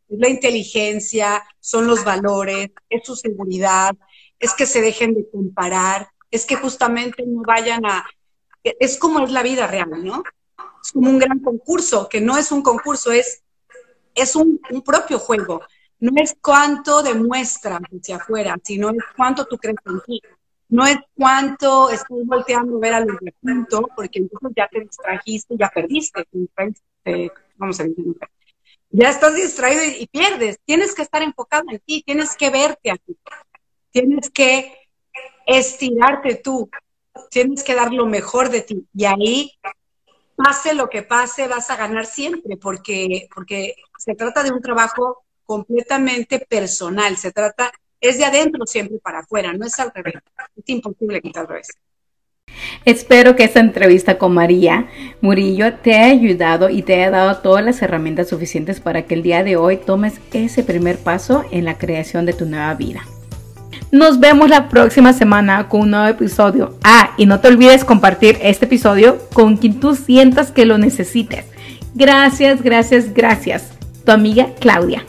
Es 0.07 0.17
la 0.17 0.29
inteligencia, 0.29 1.43
son 1.59 1.85
los 1.85 2.03
valores, 2.03 2.71
es 2.89 3.01
su 3.05 3.15
seguridad, 3.15 3.95
es 4.39 4.53
que 4.53 4.65
se 4.65 4.81
dejen 4.81 5.13
de 5.13 5.29
comparar, 5.29 6.09
es 6.31 6.45
que 6.45 6.55
justamente 6.55 7.23
no 7.25 7.41
vayan 7.43 7.85
a... 7.85 8.05
Es 8.63 8.97
como 8.97 9.23
es 9.23 9.31
la 9.31 9.43
vida 9.43 9.67
real, 9.67 10.03
¿no? 10.03 10.23
Es 10.83 10.91
como 10.91 11.09
un 11.09 11.19
gran 11.19 11.39
concurso, 11.39 12.07
que 12.09 12.21
no 12.21 12.37
es 12.37 12.51
un 12.51 12.61
concurso, 12.61 13.11
es, 13.11 13.43
es 14.15 14.35
un, 14.35 14.59
propio 14.85 15.19
juego. 15.19 15.61
No 15.99 16.11
es 16.21 16.35
cuánto 16.41 17.01
demuestran 17.03 17.83
hacia 17.85 18.17
afuera, 18.17 18.55
sino 18.63 18.89
es 18.89 19.03
cuánto 19.15 19.45
tú 19.45 19.57
crees 19.57 19.77
en 19.85 20.01
ti. 20.01 20.21
no 20.69 20.85
es 20.85 20.97
cuánto 21.15 21.89
estás 21.89 22.17
volteando 22.25 22.77
a 22.77 22.79
ver 22.79 22.93
a 22.93 22.99
los 22.99 23.19
de 23.19 23.33
punto, 23.41 23.89
porque 23.95 24.19
entonces 24.19 24.51
ya 24.55 24.67
te 24.67 24.81
distrajiste, 24.81 25.55
ya 25.57 25.69
perdiste, 25.69 26.25
vamos 27.57 27.79
a 27.79 27.83
decir, 27.83 28.05
ya 28.91 29.09
estás 29.09 29.35
distraído 29.35 29.81
y, 29.83 30.07
pierdes. 30.07 30.59
Tienes 30.65 30.95
que 30.95 31.01
estar 31.01 31.21
enfocado 31.21 31.65
en 31.69 31.79
ti, 31.79 32.03
tienes 32.05 32.35
que 32.35 32.49
verte 32.49 32.91
a 32.91 32.95
ti, 32.95 33.17
tienes 33.91 34.29
que 34.29 34.78
estirarte 35.57 36.35
tú, 36.35 36.69
tienes 37.29 37.63
que 37.63 37.75
dar 37.75 37.91
lo 37.91 38.05
mejor 38.05 38.49
de 38.49 38.61
ti. 38.61 38.85
Y 38.93 39.05
ahí, 39.05 39.51
pase 40.35 40.73
lo 40.73 40.89
que 40.89 41.03
pase, 41.03 41.47
vas 41.47 41.69
a 41.69 41.75
ganar 41.75 42.05
siempre, 42.05 42.57
porque, 42.57 43.27
porque 43.33 43.75
se 43.97 44.15
trata 44.15 44.43
de 44.43 44.51
un 44.51 44.61
trabajo 44.61 45.23
completamente 45.43 46.39
personal, 46.39 47.17
se 47.17 47.31
trata, 47.31 47.71
es 47.99 48.17
de 48.17 48.25
adentro 48.25 48.65
siempre 48.65 48.99
para 48.99 49.19
afuera, 49.19 49.51
no 49.53 49.65
es 49.65 49.79
al 49.79 49.91
revés. 49.93 50.15
Es 50.55 50.63
imposible 50.67 51.21
que 51.21 51.31
al 51.35 51.47
revés. 51.47 51.69
Espero 52.85 53.35
que 53.35 53.43
esta 53.43 53.59
entrevista 53.59 54.17
con 54.17 54.33
María 54.33 54.89
Murillo 55.21 55.75
te 55.75 55.93
haya 55.95 56.11
ayudado 56.11 56.69
y 56.69 56.81
te 56.81 56.95
haya 56.95 57.11
dado 57.11 57.37
todas 57.41 57.63
las 57.63 57.81
herramientas 57.81 58.29
suficientes 58.29 58.79
para 58.79 59.03
que 59.05 59.13
el 59.13 59.23
día 59.23 59.43
de 59.43 59.57
hoy 59.57 59.77
tomes 59.77 60.19
ese 60.33 60.63
primer 60.63 60.97
paso 60.97 61.45
en 61.51 61.65
la 61.65 61.77
creación 61.77 62.25
de 62.25 62.33
tu 62.33 62.45
nueva 62.45 62.73
vida. 62.75 63.03
Nos 63.91 64.19
vemos 64.19 64.49
la 64.49 64.69
próxima 64.69 65.13
semana 65.13 65.67
con 65.67 65.81
un 65.81 65.91
nuevo 65.91 66.07
episodio. 66.07 66.75
Ah, 66.83 67.11
y 67.17 67.25
no 67.25 67.39
te 67.39 67.47
olvides 67.47 67.83
compartir 67.83 68.37
este 68.41 68.65
episodio 68.65 69.17
con 69.33 69.57
quien 69.57 69.79
tú 69.79 69.95
sientas 69.95 70.51
que 70.51 70.65
lo 70.65 70.77
necesites. 70.77 71.45
Gracias, 71.95 72.61
gracias, 72.61 73.13
gracias. 73.15 73.71
Tu 74.05 74.11
amiga 74.11 74.49
Claudia. 74.59 75.03